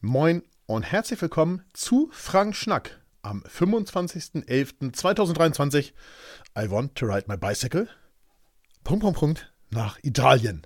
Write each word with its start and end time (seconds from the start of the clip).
Moin 0.00 0.44
und 0.66 0.84
herzlich 0.84 1.20
willkommen 1.20 1.64
zu 1.72 2.08
Frank 2.12 2.54
Schnack 2.54 3.00
am 3.22 3.42
25.11.2023. 3.42 5.90
I 6.56 6.70
want 6.70 6.94
to 6.94 7.04
ride 7.04 7.24
my 7.26 7.36
bicycle. 7.36 7.88
Punkt, 8.84 9.02
Punkt, 9.02 9.18
Punkt 9.18 9.52
nach 9.70 9.98
Italien. 10.04 10.62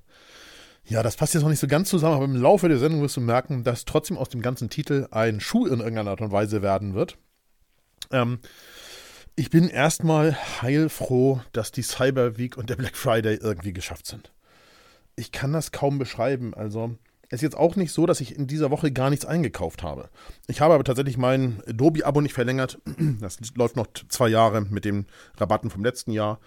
Ja, 0.84 1.02
das 1.02 1.16
passt 1.16 1.32
jetzt 1.32 1.44
noch 1.44 1.48
nicht 1.48 1.60
so 1.60 1.66
ganz 1.66 1.88
zusammen, 1.88 2.16
aber 2.16 2.26
im 2.26 2.36
Laufe 2.36 2.68
der 2.68 2.76
Sendung 2.76 3.00
wirst 3.00 3.16
du 3.16 3.22
merken, 3.22 3.64
dass 3.64 3.86
trotzdem 3.86 4.18
aus 4.18 4.28
dem 4.28 4.42
ganzen 4.42 4.68
Titel 4.68 5.08
ein 5.10 5.40
Schuh 5.40 5.64
in 5.64 5.80
irgendeiner 5.80 6.10
Art 6.10 6.20
und 6.20 6.30
Weise 6.30 6.60
werden 6.60 6.92
wird. 6.92 7.16
Ähm, 8.10 8.38
ich 9.34 9.48
bin 9.48 9.70
erstmal 9.70 10.36
heilfroh, 10.60 11.40
dass 11.52 11.72
die 11.72 11.80
Cyber 11.80 12.36
Week 12.36 12.58
und 12.58 12.68
der 12.68 12.76
Black 12.76 12.98
Friday 12.98 13.36
irgendwie 13.36 13.72
geschafft 13.72 14.06
sind. 14.06 14.30
Ich 15.16 15.32
kann 15.32 15.54
das 15.54 15.72
kaum 15.72 15.98
beschreiben. 15.98 16.52
Also, 16.52 16.98
es 17.32 17.36
ist 17.36 17.42
jetzt 17.42 17.56
auch 17.56 17.76
nicht 17.76 17.92
so, 17.92 18.04
dass 18.04 18.20
ich 18.20 18.36
in 18.36 18.46
dieser 18.46 18.70
Woche 18.70 18.92
gar 18.92 19.08
nichts 19.08 19.24
eingekauft 19.24 19.82
habe. 19.82 20.10
Ich 20.48 20.60
habe 20.60 20.74
aber 20.74 20.84
tatsächlich 20.84 21.16
mein 21.16 21.62
Adobe-Abo 21.66 22.20
nicht 22.20 22.34
verlängert. 22.34 22.78
Das 23.20 23.38
läuft 23.54 23.74
noch 23.74 23.86
zwei 24.08 24.28
Jahre 24.28 24.60
mit 24.60 24.84
den 24.84 25.06
Rabatten 25.38 25.70
vom 25.70 25.82
letzten 25.82 26.12
Jahr. 26.12 26.40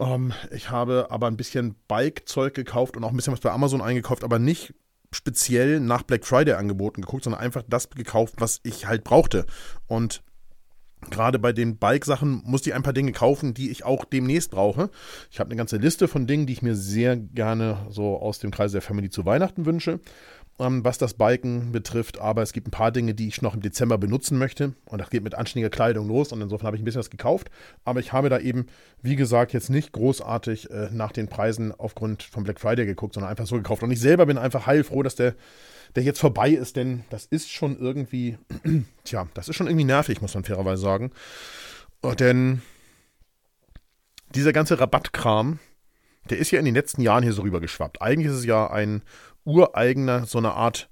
Ähm, 0.00 0.32
ich 0.50 0.70
habe 0.70 1.06
aber 1.10 1.28
ein 1.28 1.36
bisschen 1.36 1.76
Bike-Zeug 1.86 2.52
gekauft 2.52 2.96
und 2.96 3.04
auch 3.04 3.10
ein 3.10 3.16
bisschen 3.16 3.32
was 3.32 3.40
bei 3.40 3.52
Amazon 3.52 3.80
eingekauft, 3.80 4.24
aber 4.24 4.40
nicht 4.40 4.74
speziell 5.12 5.78
nach 5.78 6.02
Black 6.02 6.26
Friday 6.26 6.54
angeboten 6.54 7.02
geguckt, 7.02 7.22
sondern 7.22 7.40
einfach 7.40 7.62
das 7.68 7.88
gekauft, 7.88 8.34
was 8.38 8.58
ich 8.64 8.86
halt 8.86 9.04
brauchte. 9.04 9.46
Und 9.86 10.24
Gerade 11.10 11.38
bei 11.38 11.52
den 11.52 11.76
Bike-Sachen 11.76 12.42
musste 12.44 12.70
ich 12.70 12.74
ein 12.74 12.82
paar 12.82 12.92
Dinge 12.92 13.12
kaufen, 13.12 13.54
die 13.54 13.70
ich 13.70 13.84
auch 13.84 14.04
demnächst 14.04 14.50
brauche. 14.50 14.90
Ich 15.30 15.40
habe 15.40 15.50
eine 15.50 15.56
ganze 15.56 15.76
Liste 15.76 16.08
von 16.08 16.26
Dingen, 16.26 16.46
die 16.46 16.52
ich 16.52 16.62
mir 16.62 16.74
sehr 16.74 17.16
gerne 17.16 17.86
so 17.90 18.16
aus 18.18 18.38
dem 18.38 18.50
Kreis 18.50 18.72
der 18.72 18.82
Family 18.82 19.10
zu 19.10 19.24
Weihnachten 19.26 19.66
wünsche, 19.66 20.00
was 20.84 20.98
das 20.98 21.14
Biken 21.14 21.72
betrifft. 21.72 22.20
Aber 22.20 22.42
es 22.42 22.52
gibt 22.52 22.68
ein 22.68 22.72
paar 22.72 22.92
Dinge, 22.92 23.14
die 23.14 23.28
ich 23.28 23.42
noch 23.42 23.54
im 23.54 23.60
Dezember 23.60 23.98
benutzen 23.98 24.38
möchte. 24.38 24.74
Und 24.86 25.00
das 25.00 25.10
geht 25.10 25.22
mit 25.22 25.34
anständiger 25.34 25.70
Kleidung 25.70 26.08
los. 26.08 26.32
Und 26.32 26.40
insofern 26.40 26.66
habe 26.66 26.76
ich 26.76 26.82
ein 26.82 26.84
bisschen 26.84 27.00
was 27.00 27.10
gekauft. 27.10 27.50
Aber 27.84 28.00
ich 28.00 28.12
habe 28.12 28.28
da 28.28 28.38
eben, 28.38 28.66
wie 29.02 29.16
gesagt, 29.16 29.52
jetzt 29.52 29.70
nicht 29.70 29.92
großartig 29.92 30.70
äh, 30.70 30.88
nach 30.92 31.12
den 31.12 31.28
Preisen 31.28 31.72
aufgrund 31.76 32.22
von 32.22 32.44
Black 32.44 32.60
Friday 32.60 32.86
geguckt, 32.86 33.14
sondern 33.14 33.30
einfach 33.30 33.46
so 33.46 33.56
gekauft. 33.56 33.82
Und 33.82 33.90
ich 33.90 34.00
selber 34.00 34.26
bin 34.26 34.38
einfach 34.38 34.66
heilfroh, 34.66 35.02
dass 35.02 35.16
der 35.16 35.34
der 35.94 36.02
jetzt 36.02 36.20
vorbei 36.20 36.50
ist, 36.50 36.76
denn 36.76 37.04
das 37.10 37.26
ist 37.26 37.50
schon 37.50 37.78
irgendwie, 37.78 38.38
tja, 39.04 39.28
das 39.34 39.48
ist 39.48 39.56
schon 39.56 39.66
irgendwie 39.66 39.84
nervig, 39.84 40.20
muss 40.20 40.34
man 40.34 40.44
fairerweise 40.44 40.82
sagen. 40.82 41.10
Oh, 42.02 42.12
denn 42.12 42.62
dieser 44.34 44.52
ganze 44.52 44.80
Rabattkram, 44.80 45.58
der 46.30 46.38
ist 46.38 46.50
ja 46.50 46.58
in 46.58 46.64
den 46.64 46.74
letzten 46.74 47.02
Jahren 47.02 47.22
hier 47.22 47.32
so 47.32 47.42
rübergeschwappt. 47.42 48.00
Eigentlich 48.00 48.28
ist 48.28 48.38
es 48.38 48.44
ja 48.44 48.70
ein 48.70 49.02
ureigener, 49.44 50.26
so 50.26 50.38
eine 50.38 50.52
Art 50.52 50.88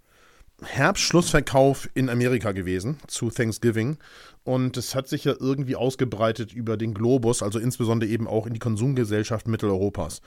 Herbstschlussverkauf 0.63 1.89
in 1.95 2.09
Amerika 2.09 2.53
gewesen 2.53 2.99
zu 3.07 3.31
Thanksgiving. 3.31 3.99
Und 4.45 4.77
es 4.77 4.95
hat 4.95 5.09
sich 5.09 5.25
ja 5.25 5.35
irgendwie 5.39 5.77
ausgebreitet 5.77 6.53
über 6.53 6.77
den 6.77 6.95
Globus, 6.95 7.43
also 7.43 7.59
insbesondere 7.59 8.11
eben 8.11 8.27
auch 8.27 8.47
in 8.47 8.55
die 8.55 8.61
Konsumgesellschaft 8.61 9.49
Mitteleuropas. 9.49 10.21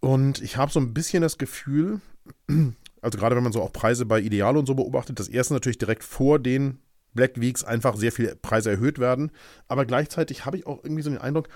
Und 0.00 0.40
ich 0.42 0.56
habe 0.56 0.72
so 0.72 0.80
ein 0.80 0.94
bisschen 0.94 1.22
das 1.22 1.38
Gefühl, 1.38 2.00
also 3.02 3.18
gerade 3.18 3.36
wenn 3.36 3.42
man 3.42 3.52
so 3.52 3.62
auch 3.62 3.72
Preise 3.72 4.06
bei 4.06 4.20
Ideal 4.20 4.56
und 4.56 4.66
so 4.66 4.74
beobachtet, 4.74 5.18
das 5.18 5.28
erste 5.28 5.54
natürlich 5.54 5.78
direkt 5.78 6.04
vor 6.04 6.38
den 6.38 6.78
Black 7.14 7.40
Weeks 7.40 7.64
einfach 7.64 7.96
sehr 7.96 8.12
viele 8.12 8.36
Preise 8.36 8.70
erhöht 8.70 8.98
werden. 8.98 9.32
Aber 9.66 9.86
gleichzeitig 9.86 10.44
habe 10.44 10.56
ich 10.56 10.66
auch 10.66 10.84
irgendwie 10.84 11.02
so 11.02 11.10
den 11.10 11.18
Eindruck, 11.18 11.48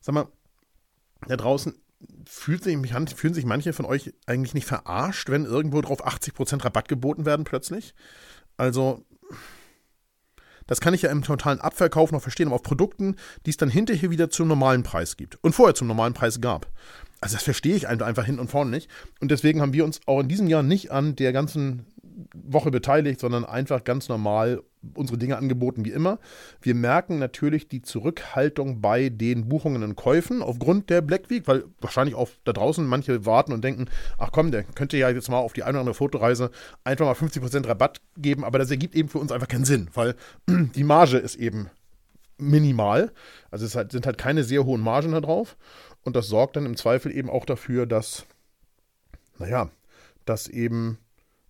sag 0.00 0.14
mal, 0.14 0.28
da 1.26 1.36
draußen 1.36 1.74
fühlt 2.26 2.62
sich, 2.62 2.76
fühlen 3.14 3.34
sich 3.34 3.44
manche 3.44 3.72
von 3.72 3.86
euch 3.86 4.12
eigentlich 4.26 4.54
nicht 4.54 4.66
verarscht, 4.66 5.28
wenn 5.30 5.44
irgendwo 5.44 5.80
drauf 5.80 6.06
80% 6.06 6.64
Rabatt 6.64 6.88
geboten 6.88 7.24
werden 7.24 7.44
plötzlich. 7.44 7.94
Also, 8.56 9.04
das 10.66 10.80
kann 10.80 10.94
ich 10.94 11.02
ja 11.02 11.10
im 11.10 11.22
totalen 11.22 11.60
Abverkauf 11.60 12.10
noch 12.12 12.22
verstehen, 12.22 12.48
aber 12.48 12.56
auf 12.56 12.62
Produkten, 12.62 13.16
die 13.44 13.50
es 13.50 13.56
dann 13.56 13.70
hinterher 13.70 14.10
wieder 14.10 14.30
zum 14.30 14.48
normalen 14.48 14.82
Preis 14.82 15.16
gibt 15.16 15.42
und 15.42 15.54
vorher 15.54 15.74
zum 15.74 15.86
normalen 15.86 16.14
Preis 16.14 16.40
gab. 16.40 16.66
Also 17.20 17.36
das 17.36 17.44
verstehe 17.44 17.76
ich 17.76 17.88
einfach 17.88 18.26
hin 18.26 18.38
und 18.38 18.50
vorne 18.50 18.72
nicht. 18.72 18.90
Und 19.20 19.30
deswegen 19.30 19.60
haben 19.60 19.72
wir 19.72 19.84
uns 19.84 20.00
auch 20.06 20.20
in 20.20 20.28
diesem 20.28 20.48
Jahr 20.48 20.62
nicht 20.62 20.90
an 20.90 21.16
der 21.16 21.32
ganzen 21.32 21.86
Woche 22.34 22.70
beteiligt, 22.70 23.20
sondern 23.20 23.44
einfach 23.44 23.84
ganz 23.84 24.08
normal 24.08 24.62
unsere 24.94 25.18
Dinge 25.18 25.36
angeboten 25.36 25.84
wie 25.84 25.90
immer. 25.90 26.18
Wir 26.60 26.74
merken 26.74 27.18
natürlich 27.18 27.68
die 27.68 27.82
Zurückhaltung 27.82 28.80
bei 28.80 29.08
den 29.08 29.48
Buchungen 29.48 29.82
und 29.82 29.96
Käufen 29.96 30.42
aufgrund 30.42 30.88
der 30.90 31.00
Black 31.02 31.28
Week, 31.28 31.46
weil 31.46 31.64
wahrscheinlich 31.80 32.14
auch 32.14 32.30
da 32.44 32.52
draußen 32.52 32.86
manche 32.86 33.26
warten 33.26 33.52
und 33.52 33.64
denken, 33.64 33.86
ach 34.18 34.30
komm, 34.32 34.50
der 34.50 34.62
könnte 34.62 34.96
ja 34.96 35.10
jetzt 35.10 35.28
mal 35.28 35.38
auf 35.38 35.52
die 35.52 35.64
eine 35.64 35.72
oder 35.72 35.80
andere 35.80 35.94
Fotoreise 35.94 36.50
einfach 36.84 37.06
mal 37.06 37.12
50% 37.12 37.66
Rabatt 37.66 38.00
geben, 38.16 38.44
aber 38.44 38.58
das 38.58 38.70
ergibt 38.70 38.94
eben 38.94 39.08
für 39.08 39.18
uns 39.18 39.32
einfach 39.32 39.48
keinen 39.48 39.64
Sinn, 39.64 39.88
weil 39.94 40.14
die 40.48 40.84
Marge 40.84 41.18
ist 41.18 41.36
eben 41.36 41.70
minimal. 42.38 43.12
Also 43.50 43.66
es 43.66 43.72
sind 43.72 44.06
halt 44.06 44.18
keine 44.18 44.44
sehr 44.44 44.64
hohen 44.64 44.80
Margen 44.80 45.12
da 45.12 45.20
drauf. 45.20 45.56
Und 46.04 46.14
das 46.14 46.28
sorgt 46.28 46.56
dann 46.56 46.66
im 46.66 46.76
Zweifel 46.76 47.10
eben 47.10 47.28
auch 47.28 47.44
dafür, 47.44 47.86
dass, 47.86 48.26
naja, 49.38 49.70
dass 50.24 50.46
eben 50.46 50.98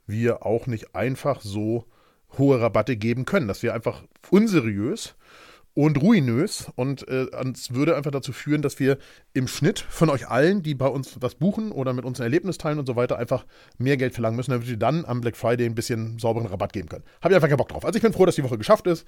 wir 0.07 0.45
auch 0.45 0.67
nicht 0.67 0.95
einfach 0.95 1.41
so 1.41 1.85
hohe 2.39 2.61
Rabatte 2.61 2.97
geben 2.97 3.25
können, 3.25 3.49
dass 3.49 3.63
wir 3.63 3.75
einfach 3.75 4.03
unseriös 4.31 5.15
und 5.75 6.01
ruinös 6.01 6.73
und 6.75 7.07
äh, 7.07 7.27
es 7.53 7.75
würde 7.75 7.97
einfach 7.97 8.11
dazu 8.11 8.33
führen, 8.33 8.63
dass 8.63 8.79
wir 8.81 8.97
im 9.35 9.47
Schnitt 9.47 9.79
von 9.79 10.09
euch 10.09 10.27
allen, 10.27 10.63
die 10.63 10.75
bei 10.75 10.87
uns 10.87 11.19
was 11.21 11.35
buchen 11.35 11.71
oder 11.71 11.93
mit 11.93 12.07
uns 12.07 12.19
ein 12.19 12.25
Erlebnis 12.25 12.57
teilen 12.57 12.79
und 12.79 12.87
so 12.87 12.97
weiter, 12.97 13.19
einfach 13.19 13.45
mehr 13.77 13.99
Geld 13.99 14.15
verlangen 14.15 14.37
müssen, 14.37 14.53
damit 14.53 14.69
wir 14.69 14.79
dann 14.79 15.05
am 15.05 15.21
Black 15.21 15.37
Friday 15.37 15.67
ein 15.67 15.75
bisschen 15.75 16.19
sauberen 16.19 16.47
Rabatt 16.47 16.73
geben 16.73 16.89
können. 16.89 17.05
Habe 17.21 17.33
ich 17.33 17.37
einfach 17.37 17.49
keinen 17.49 17.59
Bock 17.59 17.69
drauf. 17.69 17.85
Also 17.85 17.97
ich 17.97 18.03
bin 18.03 18.15
froh, 18.15 18.25
dass 18.25 18.37
die 18.37 18.45
Woche 18.45 18.57
geschafft 18.57 18.87
ist 18.87 19.07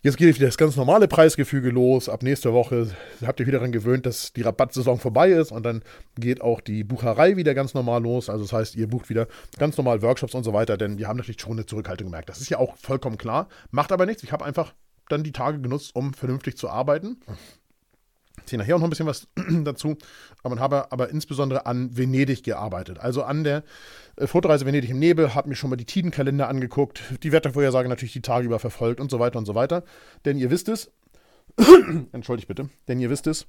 Jetzt 0.00 0.16
geht 0.16 0.32
wieder 0.36 0.46
das 0.46 0.56
ganz 0.56 0.76
normale 0.76 1.08
Preisgefüge 1.08 1.70
los. 1.70 2.08
Ab 2.08 2.22
nächster 2.22 2.52
Woche 2.52 2.88
habt 3.26 3.40
ihr 3.40 3.46
wieder 3.48 3.58
daran 3.58 3.72
gewöhnt, 3.72 4.06
dass 4.06 4.32
die 4.32 4.42
Rabattsaison 4.42 5.00
vorbei 5.00 5.30
ist 5.30 5.50
und 5.50 5.64
dann 5.64 5.82
geht 6.16 6.40
auch 6.40 6.60
die 6.60 6.84
Bucherei 6.84 7.36
wieder 7.36 7.52
ganz 7.52 7.74
normal 7.74 8.00
los. 8.02 8.30
Also 8.30 8.44
das 8.44 8.52
heißt, 8.52 8.76
ihr 8.76 8.86
bucht 8.86 9.08
wieder 9.08 9.26
ganz 9.58 9.76
normal 9.76 10.00
Workshops 10.00 10.34
und 10.34 10.44
so 10.44 10.52
weiter, 10.52 10.76
denn 10.76 10.98
wir 10.98 11.08
haben 11.08 11.16
natürlich 11.16 11.40
schon 11.40 11.52
eine 11.52 11.66
Zurückhaltung 11.66 12.06
gemerkt. 12.06 12.28
Das 12.28 12.40
ist 12.40 12.48
ja 12.48 12.58
auch 12.58 12.76
vollkommen 12.76 13.18
klar. 13.18 13.48
Macht 13.72 13.90
aber 13.90 14.06
nichts. 14.06 14.22
Ich 14.22 14.30
habe 14.30 14.44
einfach 14.44 14.72
dann 15.08 15.24
die 15.24 15.32
Tage 15.32 15.60
genutzt, 15.60 15.96
um 15.96 16.14
vernünftig 16.14 16.56
zu 16.56 16.68
arbeiten 16.68 17.18
erzähle 18.40 18.62
nachher 18.62 18.76
auch 18.76 18.80
noch 18.80 18.86
ein 18.86 18.90
bisschen 18.90 19.06
was 19.06 19.28
dazu. 19.64 19.96
Aber 20.42 20.54
man 20.54 20.60
habe 20.60 20.92
aber 20.92 21.10
insbesondere 21.10 21.66
an 21.66 21.96
Venedig 21.96 22.42
gearbeitet. 22.42 22.98
Also 22.98 23.22
an 23.22 23.44
der 23.44 23.64
äh, 24.16 24.26
Fotoreise 24.26 24.66
Venedig 24.66 24.90
im 24.90 24.98
Nebel, 24.98 25.34
habe 25.34 25.48
mir 25.48 25.56
schon 25.56 25.70
mal 25.70 25.76
die 25.76 25.84
Tidenkalender 25.84 26.48
angeguckt, 26.48 27.02
die 27.22 27.32
Wettervorhersage 27.32 27.88
natürlich 27.88 28.12
die 28.12 28.22
Tage 28.22 28.46
über 28.46 28.58
verfolgt 28.58 29.00
und 29.00 29.10
so 29.10 29.18
weiter 29.18 29.38
und 29.38 29.46
so 29.46 29.54
weiter. 29.54 29.84
Denn 30.24 30.38
ihr 30.38 30.50
wisst 30.50 30.68
es, 30.68 30.90
entschuldigt 32.12 32.48
bitte, 32.48 32.68
denn 32.88 33.00
ihr 33.00 33.10
wisst 33.10 33.26
es, 33.26 33.46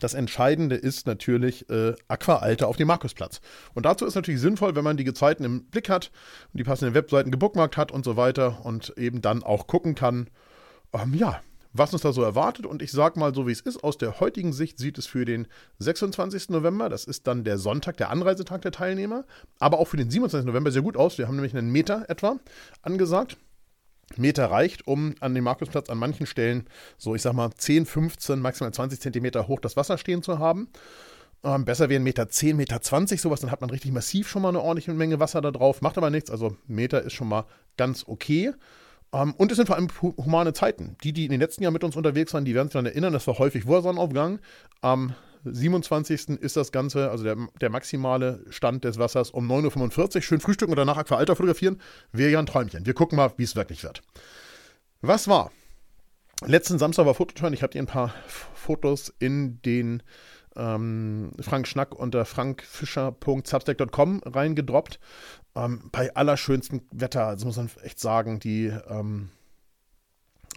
das 0.00 0.14
Entscheidende 0.14 0.76
ist 0.76 1.06
natürlich 1.06 1.68
äh, 1.70 1.94
Aqua-Alter 2.08 2.66
auf 2.66 2.76
dem 2.76 2.88
Markusplatz. 2.88 3.40
Und 3.74 3.86
dazu 3.86 4.06
ist 4.06 4.14
natürlich 4.14 4.40
sinnvoll, 4.40 4.74
wenn 4.74 4.84
man 4.84 4.96
die 4.96 5.04
Gezeiten 5.04 5.44
im 5.44 5.64
Blick 5.66 5.88
hat 5.88 6.10
und 6.52 6.58
die 6.58 6.64
passenden 6.64 6.94
Webseiten 6.94 7.30
gebookmarkt 7.30 7.76
hat 7.76 7.92
und 7.92 8.04
so 8.04 8.16
weiter 8.16 8.64
und 8.64 8.94
eben 8.96 9.20
dann 9.20 9.42
auch 9.42 9.66
gucken 9.66 9.94
kann, 9.94 10.28
ähm, 10.94 11.14
ja, 11.14 11.40
was 11.72 11.92
uns 11.92 12.02
da 12.02 12.12
so 12.12 12.22
erwartet. 12.22 12.66
Und 12.66 12.82
ich 12.82 12.92
sage 12.92 13.18
mal 13.18 13.34
so, 13.34 13.46
wie 13.46 13.52
es 13.52 13.60
ist. 13.60 13.82
Aus 13.82 13.98
der 13.98 14.20
heutigen 14.20 14.52
Sicht 14.52 14.78
sieht 14.78 14.98
es 14.98 15.06
für 15.06 15.24
den 15.24 15.46
26. 15.78 16.50
November, 16.50 16.88
das 16.88 17.04
ist 17.04 17.26
dann 17.26 17.44
der 17.44 17.58
Sonntag, 17.58 17.96
der 17.96 18.10
Anreisetag 18.10 18.62
der 18.62 18.72
Teilnehmer, 18.72 19.24
aber 19.58 19.78
auch 19.78 19.86
für 19.86 19.96
den 19.96 20.10
27. 20.10 20.46
November 20.46 20.70
sehr 20.70 20.82
gut 20.82 20.96
aus. 20.96 21.18
Wir 21.18 21.26
haben 21.26 21.36
nämlich 21.36 21.56
einen 21.56 21.70
Meter 21.70 22.08
etwa 22.08 22.36
angesagt. 22.82 23.36
Meter 24.16 24.50
reicht, 24.50 24.86
um 24.86 25.14
an 25.20 25.34
dem 25.34 25.44
Markusplatz 25.44 25.88
an 25.88 25.98
manchen 25.98 26.26
Stellen 26.26 26.66
so, 26.98 27.14
ich 27.14 27.22
sag 27.22 27.32
mal, 27.32 27.50
10, 27.50 27.86
15, 27.86 28.40
maximal 28.40 28.72
20 28.72 29.00
Zentimeter 29.00 29.48
hoch 29.48 29.60
das 29.60 29.76
Wasser 29.76 29.96
stehen 29.96 30.22
zu 30.22 30.38
haben. 30.38 30.68
Ähm, 31.44 31.64
besser 31.64 31.88
wäre 31.88 32.00
ein 32.00 32.04
Meter 32.04 32.28
10, 32.28 32.56
Meter 32.56 32.80
20, 32.80 33.20
sowas, 33.20 33.40
dann 33.40 33.50
hat 33.50 33.60
man 33.60 33.70
richtig 33.70 33.90
massiv 33.92 34.28
schon 34.28 34.42
mal 34.42 34.50
eine 34.50 34.60
ordentliche 34.60 34.92
Menge 34.92 35.18
Wasser 35.18 35.40
da 35.40 35.50
drauf. 35.50 35.80
Macht 35.80 35.98
aber 35.98 36.10
nichts, 36.10 36.30
also 36.30 36.56
Meter 36.66 37.02
ist 37.02 37.14
schon 37.14 37.28
mal 37.28 37.46
ganz 37.76 38.04
okay. 38.06 38.52
Ähm, 39.12 39.34
und 39.36 39.52
es 39.52 39.56
sind 39.56 39.66
vor 39.66 39.76
allem 39.76 39.88
humane 40.00 40.52
Zeiten. 40.52 40.96
Die, 41.04 41.12
die 41.12 41.24
in 41.24 41.30
den 41.30 41.40
letzten 41.40 41.62
Jahren 41.62 41.72
mit 41.72 41.84
uns 41.84 41.96
unterwegs 41.96 42.32
waren, 42.34 42.44
die 42.44 42.54
werden 42.54 42.68
sich 42.68 42.72
daran 42.72 42.86
erinnern, 42.86 43.12
das 43.12 43.26
war 43.26 43.38
häufig 43.38 43.64
vor 43.64 43.82
Sonnenaufgang. 43.82 44.40
Am 44.80 45.14
27. 45.44 46.28
ist 46.40 46.56
das 46.56 46.72
Ganze, 46.72 47.10
also 47.10 47.24
der, 47.24 47.36
der 47.60 47.70
maximale 47.70 48.44
Stand 48.50 48.84
des 48.84 48.98
Wassers 48.98 49.30
um 49.30 49.50
9.45 49.50 50.16
Uhr. 50.16 50.22
Schön 50.22 50.40
frühstücken 50.40 50.72
und 50.72 50.76
danach 50.76 50.96
Aqua 50.96 51.16
Alter 51.16 51.36
fotografieren. 51.36 51.80
Wäre 52.12 52.30
ja 52.30 52.38
ein 52.38 52.46
Träumchen. 52.46 52.86
Wir 52.86 52.94
gucken 52.94 53.16
mal, 53.16 53.32
wie 53.36 53.42
es 53.42 53.56
wirklich 53.56 53.82
wird. 53.82 54.02
Was 55.00 55.26
war? 55.28 55.50
Letzten 56.46 56.78
Samstag 56.78 57.06
war 57.06 57.14
Fototurn. 57.14 57.52
Ich 57.52 57.62
habe 57.62 57.72
dir 57.72 57.82
ein 57.82 57.86
paar 57.86 58.14
Fotos 58.26 59.12
in 59.18 59.60
den 59.62 60.02
ähm, 60.56 61.32
Frank 61.40 61.66
Schnack 61.66 61.94
unter 61.94 62.24
frankfischer.substack.com 62.24 64.22
reingedroppt. 64.24 64.98
Ähm, 65.54 65.90
bei 65.92 66.14
allerschönstem 66.14 66.82
Wetter, 66.90 67.26
also 67.26 67.46
muss 67.46 67.56
man 67.56 67.70
echt 67.82 68.00
sagen, 68.00 68.40
die, 68.40 68.72
ähm, 68.88 69.30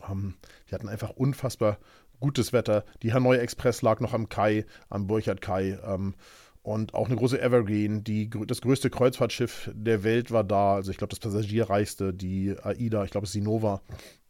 ähm, 0.10 0.36
die 0.70 0.76
hatten 0.76 0.90
einfach 0.90 1.12
unfassbar 1.12 1.80
gutes 2.20 2.54
Wetter. 2.54 2.86
Die 3.04 3.14
Hanoi 3.14 3.38
Express 3.38 3.82
lag 3.82 4.00
noch 4.00 4.14
am 4.14 4.30
Kai, 4.30 4.66
am 4.90 5.08
Burchard 5.08 5.42
Kai. 5.42 5.78
Ähm, 5.86 6.16
und 6.64 6.96
auch 6.96 7.08
eine 7.08 7.16
große 7.16 7.40
Evergreen. 7.40 8.04
Die, 8.04 8.30
das 8.30 8.62
größte 8.62 8.90
Kreuzfahrtschiff 8.90 9.70
der 9.74 10.04
Welt 10.04 10.32
war 10.32 10.44
da. 10.44 10.76
Also 10.76 10.90
ich 10.90 10.98
glaube, 10.98 11.12
das 11.12 11.20
passagierreichste, 11.20 12.14
die 12.14 12.56
AIDA, 12.60 13.04
ich 13.04 13.12
glaube, 13.12 13.26
es 13.26 13.30
ist 13.30 13.36
die 13.36 13.42
Nova. 13.42 13.82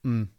Mhm. 0.03 0.29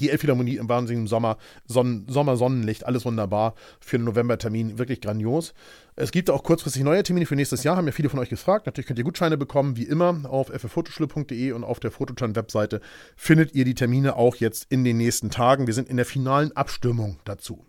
Die 0.00 0.10
Elbphilharmonie 0.10 0.56
im 0.56 0.68
wahnsinnigen 0.68 1.06
Sommer, 1.06 1.38
Sonnen, 1.66 2.06
Sommer, 2.08 2.36
Sonnenlicht, 2.36 2.86
alles 2.86 3.04
wunderbar 3.04 3.54
für 3.80 3.96
einen 3.96 4.04
Novembertermin, 4.04 4.78
wirklich 4.78 5.00
grandios. 5.00 5.54
Es 5.96 6.10
gibt 6.10 6.30
auch 6.30 6.42
kurzfristig 6.42 6.82
neue 6.82 7.02
Termine 7.02 7.26
für 7.26 7.36
nächstes 7.36 7.62
Jahr, 7.62 7.76
haben 7.76 7.86
ja 7.86 7.92
viele 7.92 8.08
von 8.08 8.18
euch 8.18 8.28
gefragt. 8.28 8.66
Natürlich 8.66 8.86
könnt 8.86 8.98
ihr 8.98 9.04
Gutscheine 9.04 9.36
bekommen, 9.36 9.76
wie 9.76 9.84
immer, 9.84 10.22
auf 10.28 10.48
fffotoschule.de 10.48 11.52
und 11.52 11.64
auf 11.64 11.78
der 11.78 11.90
Fototron-Webseite 11.90 12.80
findet 13.16 13.54
ihr 13.54 13.64
die 13.64 13.74
Termine 13.74 14.16
auch 14.16 14.36
jetzt 14.36 14.66
in 14.70 14.84
den 14.84 14.96
nächsten 14.96 15.30
Tagen. 15.30 15.66
Wir 15.66 15.74
sind 15.74 15.88
in 15.88 15.96
der 15.96 16.06
finalen 16.06 16.50
Abstimmung 16.56 17.18
dazu. 17.24 17.64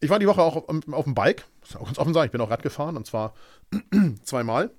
Ich 0.00 0.10
war 0.10 0.18
die 0.18 0.26
Woche 0.26 0.42
auch 0.42 0.68
auf, 0.68 1.04
dem 1.04 1.14
Bike, 1.14 1.44
muss 1.60 1.76
auch 1.76 1.86
ganz 1.86 1.98
offen 1.98 2.14
sagen, 2.14 2.26
ich 2.26 2.32
bin 2.32 2.40
auch 2.40 2.50
Rad 2.50 2.62
gefahren 2.62 2.96
und 2.96 3.06
zwar 3.06 3.34
zweimal. 4.22 4.70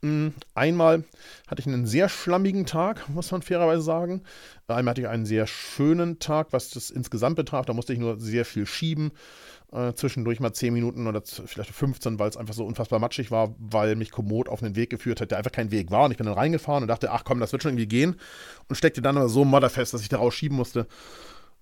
Mm, 0.00 0.28
einmal 0.54 1.04
hatte 1.48 1.60
ich 1.60 1.66
einen 1.66 1.86
sehr 1.86 2.08
schlammigen 2.08 2.66
Tag, 2.66 3.08
muss 3.08 3.30
man 3.32 3.42
fairerweise 3.42 3.82
sagen. 3.82 4.22
Einmal 4.68 4.92
hatte 4.92 5.00
ich 5.00 5.08
einen 5.08 5.26
sehr 5.26 5.46
schönen 5.46 6.18
Tag, 6.18 6.48
was 6.52 6.70
das 6.70 6.90
insgesamt 6.90 7.36
betraf. 7.36 7.66
Da 7.66 7.72
musste 7.72 7.92
ich 7.92 7.98
nur 7.98 8.20
sehr 8.20 8.44
viel 8.44 8.66
schieben. 8.66 9.10
Äh, 9.72 9.92
zwischendurch 9.94 10.40
mal 10.40 10.52
10 10.52 10.72
Minuten 10.72 11.06
oder 11.06 11.22
vielleicht 11.24 11.72
15, 11.72 12.18
weil 12.18 12.28
es 12.28 12.38
einfach 12.38 12.54
so 12.54 12.64
unfassbar 12.64 13.00
matschig 13.00 13.30
war, 13.30 13.54
weil 13.58 13.96
mich 13.96 14.10
Komoot 14.10 14.48
auf 14.48 14.62
einen 14.62 14.76
Weg 14.76 14.88
geführt 14.88 15.20
hat, 15.20 15.30
der 15.30 15.38
einfach 15.38 15.52
kein 15.52 15.70
Weg 15.70 15.90
war. 15.90 16.04
Und 16.04 16.12
ich 16.12 16.16
bin 16.16 16.26
dann 16.26 16.36
reingefahren 16.36 16.84
und 16.84 16.88
dachte, 16.88 17.10
ach 17.10 17.24
komm, 17.24 17.40
das 17.40 17.52
wird 17.52 17.62
schon 17.62 17.72
irgendwie 17.72 17.88
gehen. 17.88 18.16
Und 18.68 18.76
steckte 18.76 19.02
dann 19.02 19.18
aber 19.18 19.28
so 19.28 19.44
modderfest, 19.44 19.92
dass 19.92 20.00
ich 20.00 20.08
da 20.08 20.18
rausschieben 20.18 20.56
musste. 20.56 20.86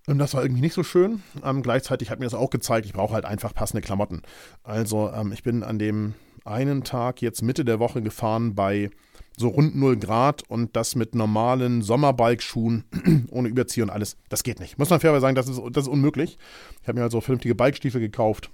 Und 0.06 0.18
das 0.18 0.34
war 0.34 0.42
irgendwie 0.42 0.60
nicht 0.60 0.74
so 0.74 0.84
schön. 0.84 1.22
Ähm, 1.44 1.62
gleichzeitig 1.62 2.10
hat 2.10 2.20
mir 2.20 2.26
das 2.26 2.34
auch 2.34 2.50
gezeigt, 2.50 2.86
ich 2.86 2.92
brauche 2.92 3.14
halt 3.14 3.24
einfach 3.24 3.52
passende 3.54 3.82
Klamotten. 3.82 4.22
Also 4.62 5.10
ähm, 5.10 5.32
ich 5.32 5.42
bin 5.42 5.64
an 5.64 5.80
dem 5.80 6.14
einen 6.46 6.84
Tag 6.84 7.22
jetzt 7.22 7.42
Mitte 7.42 7.64
der 7.64 7.78
Woche 7.78 8.02
gefahren 8.02 8.54
bei 8.54 8.90
so 9.36 9.48
rund 9.48 9.76
0 9.76 9.96
Grad 9.96 10.42
und 10.48 10.76
das 10.76 10.94
mit 10.94 11.14
normalen 11.14 11.82
Sommerbike-Schuhen 11.82 12.84
ohne 13.30 13.48
Überzieher 13.48 13.84
und 13.84 13.90
alles. 13.90 14.16
Das 14.28 14.42
geht 14.42 14.60
nicht. 14.60 14.78
Muss 14.78 14.90
man 14.90 15.00
fairerweise 15.00 15.22
sagen, 15.22 15.34
das 15.34 15.48
ist, 15.48 15.60
das 15.72 15.84
ist 15.84 15.90
unmöglich. 15.90 16.38
Ich 16.82 16.88
habe 16.88 16.98
mir 16.98 17.04
also 17.04 17.20
vernünftige 17.20 17.54
Bikestiefel 17.54 18.00
gekauft, 18.00 18.50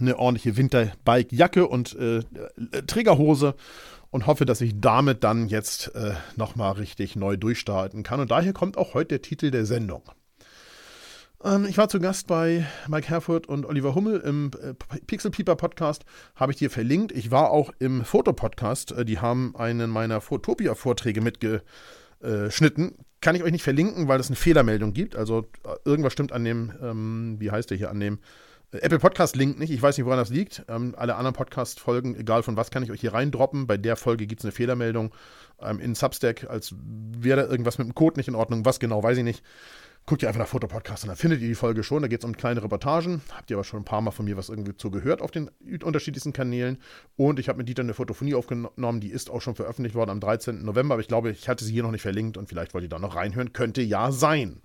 eine 0.00 0.18
ordentliche 0.18 0.56
Winterbike-Jacke 0.56 1.68
und 1.68 1.94
äh, 1.94 2.22
Trägerhose 2.86 3.54
und 4.10 4.26
hoffe, 4.26 4.44
dass 4.44 4.60
ich 4.60 4.80
damit 4.80 5.24
dann 5.24 5.48
jetzt 5.48 5.94
äh, 5.94 6.14
nochmal 6.36 6.72
richtig 6.72 7.16
neu 7.16 7.36
durchstarten 7.36 8.02
kann. 8.02 8.20
Und 8.20 8.30
daher 8.30 8.52
kommt 8.52 8.76
auch 8.76 8.94
heute 8.94 9.08
der 9.08 9.22
Titel 9.22 9.50
der 9.50 9.66
Sendung. 9.66 10.02
Ähm, 11.44 11.66
ich 11.68 11.76
war 11.78 11.88
zu 11.88 11.98
Gast 11.98 12.26
bei 12.26 12.66
Mike 12.88 13.08
Herford 13.08 13.46
und 13.48 13.66
Oliver 13.66 13.94
Hummel 13.94 14.20
im 14.20 14.50
äh, 14.62 14.74
Pixel 15.06 15.30
Peeper 15.30 15.56
Podcast, 15.56 16.04
habe 16.36 16.52
ich 16.52 16.58
dir 16.58 16.70
verlinkt. 16.70 17.12
Ich 17.12 17.30
war 17.30 17.50
auch 17.50 17.72
im 17.78 18.04
Fotopodcast, 18.04 18.92
äh, 18.92 19.04
die 19.04 19.18
haben 19.18 19.54
einen 19.56 19.90
meiner 19.90 20.20
Fotopia-Vorträge 20.20 21.20
mitgeschnitten. 21.20 22.94
Kann 23.20 23.34
ich 23.36 23.42
euch 23.42 23.52
nicht 23.52 23.64
verlinken, 23.64 24.08
weil 24.08 24.20
es 24.20 24.28
eine 24.28 24.36
Fehlermeldung 24.36 24.92
gibt. 24.92 25.16
Also 25.16 25.46
äh, 25.64 25.76
irgendwas 25.84 26.12
stimmt 26.12 26.32
an 26.32 26.44
dem, 26.44 26.72
ähm, 26.80 27.36
wie 27.38 27.50
heißt 27.50 27.70
der 27.70 27.76
hier, 27.76 27.90
an 27.90 28.00
dem 28.00 28.18
Apple 28.72 29.00
Podcast 29.00 29.36
Link 29.36 29.58
nicht. 29.58 29.70
Ich 29.70 29.82
weiß 29.82 29.98
nicht, 29.98 30.06
woran 30.06 30.18
das 30.18 30.30
liegt. 30.30 30.64
Ähm, 30.68 30.94
alle 30.96 31.16
anderen 31.16 31.34
Podcast-Folgen, 31.34 32.16
egal 32.16 32.42
von 32.42 32.56
was, 32.56 32.70
kann 32.70 32.82
ich 32.82 32.90
euch 32.90 33.02
hier 33.02 33.12
reindroppen. 33.12 33.66
Bei 33.66 33.76
der 33.76 33.96
Folge 33.96 34.26
gibt 34.26 34.40
es 34.40 34.46
eine 34.46 34.52
Fehlermeldung 34.52 35.12
ähm, 35.60 35.78
in 35.78 35.94
Substack, 35.94 36.48
als 36.48 36.74
wäre 36.78 37.42
da 37.42 37.48
irgendwas 37.48 37.76
mit 37.76 37.86
dem 37.86 37.94
Code 37.94 38.18
nicht 38.18 38.28
in 38.28 38.34
Ordnung. 38.34 38.64
Was 38.64 38.80
genau, 38.80 39.02
weiß 39.02 39.18
ich 39.18 39.24
nicht. 39.24 39.42
Guckt 40.04 40.22
ihr 40.22 40.28
einfach 40.28 40.40
nach 40.40 40.48
Fotopodcast 40.48 41.04
und 41.04 41.08
dann 41.08 41.16
findet 41.16 41.40
ihr 41.42 41.48
die 41.48 41.54
Folge 41.54 41.84
schon. 41.84 42.02
Da 42.02 42.08
geht 42.08 42.20
es 42.20 42.24
um 42.24 42.36
kleine 42.36 42.62
Reportagen. 42.62 43.22
Habt 43.36 43.50
ihr 43.50 43.56
aber 43.56 43.62
schon 43.62 43.80
ein 43.80 43.84
paar 43.84 44.00
Mal 44.00 44.10
von 44.10 44.24
mir 44.24 44.36
was 44.36 44.48
irgendwie 44.48 44.76
zu 44.76 44.90
gehört 44.90 45.22
auf 45.22 45.30
den 45.30 45.48
unterschiedlichsten 45.82 46.32
Kanälen. 46.32 46.78
Und 47.16 47.38
ich 47.38 47.48
habe 47.48 47.58
mit 47.58 47.68
Dieter 47.68 47.82
eine 47.82 47.94
Fotophonie 47.94 48.34
aufgenommen. 48.34 49.00
Die 49.00 49.10
ist 49.10 49.30
auch 49.30 49.40
schon 49.40 49.54
veröffentlicht 49.54 49.94
worden 49.94 50.10
am 50.10 50.18
13. 50.18 50.64
November. 50.64 50.94
Aber 50.94 51.02
ich 51.02 51.08
glaube, 51.08 51.30
ich 51.30 51.48
hatte 51.48 51.64
sie 51.64 51.72
hier 51.72 51.84
noch 51.84 51.92
nicht 51.92 52.02
verlinkt 52.02 52.36
und 52.36 52.48
vielleicht 52.48 52.74
wollt 52.74 52.82
ihr 52.82 52.90
da 52.90 52.98
noch 52.98 53.14
reinhören. 53.14 53.52
Könnte 53.52 53.80
ja 53.80 54.10
sein. 54.10 54.62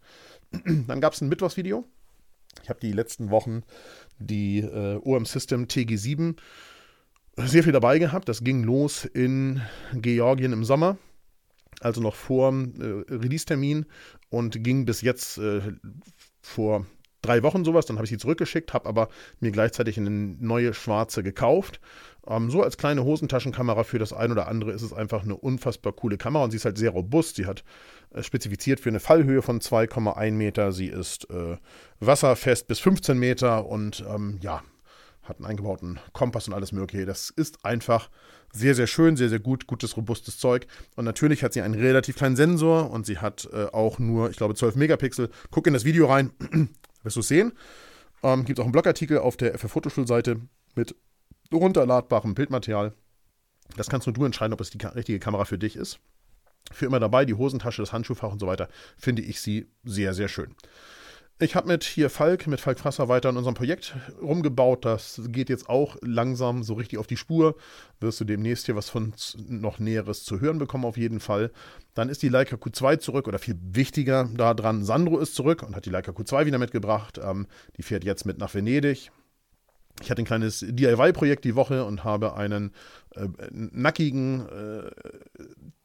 dann 0.87 1.01
gab 1.01 1.13
es 1.13 1.21
ein 1.21 1.29
Mittwochsvideo. 1.29 1.85
Ich 2.63 2.69
habe 2.69 2.79
die 2.79 2.91
letzten 2.91 3.29
Wochen 3.29 3.61
die 4.17 4.59
äh, 4.59 4.99
OM 5.03 5.25
System 5.25 5.65
TG7 5.65 6.35
sehr 7.37 7.63
viel 7.63 7.73
dabei 7.73 7.99
gehabt. 7.99 8.27
Das 8.27 8.43
ging 8.43 8.63
los 8.63 9.05
in 9.05 9.61
Georgien 9.93 10.51
im 10.51 10.63
Sommer 10.63 10.97
also 11.81 12.01
noch 12.01 12.15
vor 12.15 12.51
äh, 12.51 13.13
Release-Termin 13.13 13.85
und 14.29 14.63
ging 14.63 14.85
bis 14.85 15.01
jetzt 15.01 15.38
äh, 15.38 15.62
vor 16.41 16.85
drei 17.21 17.44
Wochen 17.44 17.65
sowas. 17.65 17.85
Dann 17.85 17.97
habe 17.97 18.06
ich 18.06 18.09
sie 18.09 18.18
zurückgeschickt, 18.18 18.74
habe 18.74 18.88
aber 18.88 19.09
mir 19.39 19.51
gleichzeitig 19.51 19.97
eine 19.97 20.09
neue 20.09 20.74
schwarze 20.74 21.24
gekauft. 21.24 21.79
Ähm, 22.27 22.50
so 22.50 22.62
als 22.62 22.77
kleine 22.77 23.03
Hosentaschenkamera 23.03 23.83
für 23.83 24.00
das 24.00 24.13
ein 24.13 24.31
oder 24.31 24.47
andere 24.47 24.71
ist 24.71 24.81
es 24.81 24.94
einfach 24.94 25.24
eine 25.24 25.35
unfassbar 25.35 25.94
coole 25.94 26.18
Kamera 26.18 26.44
und 26.44 26.51
sie 26.51 26.57
ist 26.57 26.65
halt 26.65 26.77
sehr 26.77 26.91
robust. 26.91 27.35
Sie 27.35 27.45
hat 27.45 27.63
äh, 28.12 28.23
spezifiziert 28.23 28.80
für 28.80 28.89
eine 28.89 29.00
Fallhöhe 29.00 29.41
von 29.41 29.59
2,1 29.59 30.31
Meter. 30.31 30.71
Sie 30.71 30.88
ist 30.88 31.30
äh, 31.30 31.57
wasserfest 32.00 32.68
bis 32.68 32.80
15 32.80 33.18
Meter 33.18 33.65
und 33.65 34.03
ähm, 34.07 34.39
ja, 34.41 34.63
hat 35.27 35.38
einen 35.38 35.45
eingebauten 35.45 36.00
Kompass 36.13 36.47
und 36.47 36.53
alles 36.53 36.71
Mögliche. 36.71 37.06
Das 37.06 37.29
ist 37.29 37.63
einfach 37.65 38.09
sehr, 38.53 38.75
sehr 38.75 38.88
schön, 38.88 39.18
sehr, 39.18 39.29
sehr 39.29 39.39
gut, 39.39 39.68
gutes, 39.68 39.97
robustes 39.97 40.38
Zeug. 40.38 40.68
Und 40.95 41.06
natürlich 41.06 41.44
hat 41.44 41.53
sie 41.53 41.62
einen 41.62 41.75
relativ 41.75 42.15
kleinen 42.15 42.35
Sensor 42.35 42.91
und 42.91 43.06
sie 43.06 43.18
hat 43.19 43.47
äh, 43.51 43.65
auch 43.65 44.00
nur, 44.00 44.29
ich 44.29 44.38
glaube, 44.38 44.56
12 44.56 44.75
Megapixel. 44.75 45.29
Guck 45.51 45.68
in 45.68 45.74
das 45.74 45.85
Video 45.85 46.07
rein, 46.07 46.31
wirst 47.03 47.15
du 47.15 47.19
es 47.21 47.27
sehen. 47.27 47.53
Ähm, 48.24 48.45
Gibt 48.45 48.59
auch 48.59 48.65
einen 48.65 48.71
Blogartikel 48.71 49.19
auf 49.19 49.38
der 49.38 49.57
FF 49.57 49.71
Fotoschulseite 49.71 50.41
mit 50.75 50.95
runterladbarem 51.53 52.35
Bildmaterial. 52.35 52.94
Das 53.75 53.89
kannst 53.89 54.07
nur 54.07 54.13
du 54.13 54.25
entscheiden, 54.25 54.53
ob 54.53 54.62
es 54.62 54.69
die 54.69 54.83
richtige 54.85 55.19
Kamera 55.19 55.45
für 55.45 55.57
dich 55.57 55.75
ist. 55.75 56.00
Für 56.71 56.85
immer 56.85 57.00
dabei, 57.00 57.25
die 57.25 57.33
Hosentasche, 57.33 57.81
das 57.81 57.94
Handschuhfach 57.94 58.31
und 58.31 58.39
so 58.39 58.47
weiter, 58.47 58.68
finde 58.97 59.21
ich 59.21 59.41
sie 59.41 59.68
sehr, 59.83 60.13
sehr 60.13 60.27
schön. 60.27 60.56
Ich 61.39 61.55
habe 61.55 61.67
mit 61.67 61.83
hier 61.83 62.09
Falk, 62.09 62.47
mit 62.47 62.59
Falk 62.59 62.79
Frasser 62.79 63.09
weiter 63.09 63.29
an 63.29 63.37
unserem 63.37 63.53
Projekt 63.53 63.95
rumgebaut. 64.19 64.85
Das 64.85 65.21
geht 65.27 65.49
jetzt 65.49 65.69
auch 65.69 65.95
langsam 66.01 66.63
so 66.63 66.73
richtig 66.73 66.97
auf 66.97 67.05
die 67.05 67.15
Spur. 67.15 67.55
Wirst 67.99 68.19
du 68.19 68.25
demnächst 68.25 68.65
hier 68.65 68.75
was 68.75 68.89
von 68.89 69.13
noch 69.47 69.77
Näheres 69.77 70.23
zu 70.23 70.39
hören 70.39 70.57
bekommen, 70.57 70.83
auf 70.83 70.97
jeden 70.97 71.19
Fall. 71.19 71.51
Dann 71.93 72.09
ist 72.09 72.23
die 72.23 72.29
Leica 72.29 72.55
Q2 72.55 72.97
zurück 72.97 73.27
oder 73.27 73.37
viel 73.37 73.55
wichtiger 73.61 74.27
daran, 74.33 74.83
Sandro 74.83 75.19
ist 75.19 75.35
zurück 75.35 75.61
und 75.61 75.75
hat 75.75 75.85
die 75.85 75.91
Leica 75.91 76.11
Q2 76.11 76.47
wieder 76.47 76.57
mitgebracht. 76.57 77.19
Ähm, 77.23 77.45
die 77.77 77.83
fährt 77.83 78.03
jetzt 78.03 78.25
mit 78.25 78.39
nach 78.39 78.55
Venedig. 78.55 79.11
Ich 80.01 80.09
hatte 80.09 80.23
ein 80.23 80.25
kleines 80.25 80.65
DIY-Projekt 80.67 81.45
die 81.45 81.55
Woche 81.55 81.85
und 81.85 82.03
habe 82.03 82.35
einen 82.35 82.71
äh, 83.15 83.27
nackigen 83.51 84.47
äh, 84.49 84.89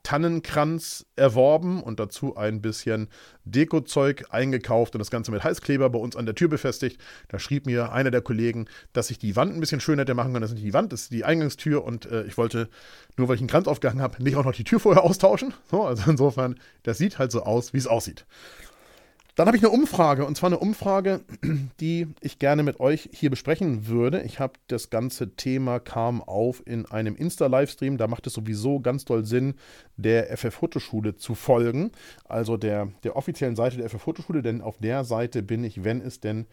Tannenkranz 0.02 1.06
erworben 1.16 1.82
und 1.82 2.00
dazu 2.00 2.36
ein 2.36 2.60
bisschen 2.60 3.08
Dekozeug 3.44 4.24
eingekauft 4.30 4.94
und 4.94 4.98
das 4.98 5.10
Ganze 5.10 5.30
mit 5.30 5.44
Heißkleber 5.44 5.90
bei 5.90 5.98
uns 5.98 6.16
an 6.16 6.26
der 6.26 6.34
Tür 6.34 6.48
befestigt. 6.48 7.00
Da 7.28 7.38
schrieb 7.38 7.66
mir 7.66 7.92
einer 7.92 8.10
der 8.10 8.22
Kollegen, 8.22 8.66
dass 8.92 9.10
ich 9.10 9.18
die 9.18 9.36
Wand 9.36 9.54
ein 9.54 9.60
bisschen 9.60 9.80
schön 9.80 9.98
hätte 9.98 10.14
machen 10.14 10.32
können. 10.32 10.42
Das 10.42 10.50
ist 10.50 10.56
nicht 10.56 10.66
die 10.66 10.74
Wand, 10.74 10.92
das 10.92 11.02
ist 11.02 11.12
die 11.12 11.24
Eingangstür 11.24 11.84
und 11.84 12.06
äh, 12.06 12.24
ich 12.24 12.36
wollte, 12.36 12.68
nur 13.16 13.28
weil 13.28 13.36
ich 13.36 13.40
einen 13.40 13.48
Kranz 13.48 13.68
aufgehangen 13.68 14.02
habe, 14.02 14.22
nicht 14.22 14.36
auch 14.36 14.44
noch 14.44 14.54
die 14.54 14.64
Tür 14.64 14.80
vorher 14.80 15.04
austauschen. 15.04 15.54
So, 15.70 15.84
also 15.84 16.10
insofern, 16.10 16.58
das 16.82 16.98
sieht 16.98 17.18
halt 17.18 17.32
so 17.32 17.42
aus, 17.42 17.72
wie 17.72 17.78
es 17.78 17.86
aussieht. 17.86 18.26
Dann 19.34 19.46
habe 19.46 19.56
ich 19.56 19.62
eine 19.62 19.72
Umfrage, 19.72 20.26
und 20.26 20.36
zwar 20.36 20.50
eine 20.50 20.58
Umfrage, 20.58 21.22
die 21.80 22.08
ich 22.20 22.38
gerne 22.38 22.62
mit 22.62 22.80
euch 22.80 23.08
hier 23.14 23.30
besprechen 23.30 23.86
würde. 23.86 24.20
Ich 24.22 24.38
habe 24.40 24.54
das 24.66 24.90
ganze 24.90 25.34
Thema 25.36 25.80
kam 25.80 26.20
auf 26.20 26.62
in 26.66 26.84
einem 26.84 27.16
Insta-Livestream. 27.16 27.96
Da 27.96 28.08
macht 28.08 28.26
es 28.26 28.34
sowieso 28.34 28.80
ganz 28.80 29.06
doll 29.06 29.24
Sinn, 29.24 29.54
der 29.96 30.36
FF 30.36 30.54
Fotoschule 30.54 31.16
zu 31.16 31.34
folgen, 31.34 31.92
also 32.24 32.58
der, 32.58 32.88
der 33.04 33.16
offiziellen 33.16 33.56
Seite 33.56 33.78
der 33.78 33.88
FF 33.88 34.02
Fotoschule, 34.02 34.42
denn 34.42 34.60
auf 34.60 34.76
der 34.78 35.04
Seite 35.04 35.42
bin 35.42 35.64
ich, 35.64 35.82
wenn 35.82 36.02
es 36.02 36.20
denn 36.20 36.46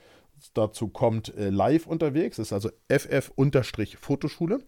dazu 0.53 0.87
kommt, 0.87 1.35
äh, 1.35 1.49
live 1.49 1.87
unterwegs. 1.87 2.37
Das 2.37 2.47
ist 2.47 2.53
also 2.53 2.69
FF-Fotoschule. 2.87 4.59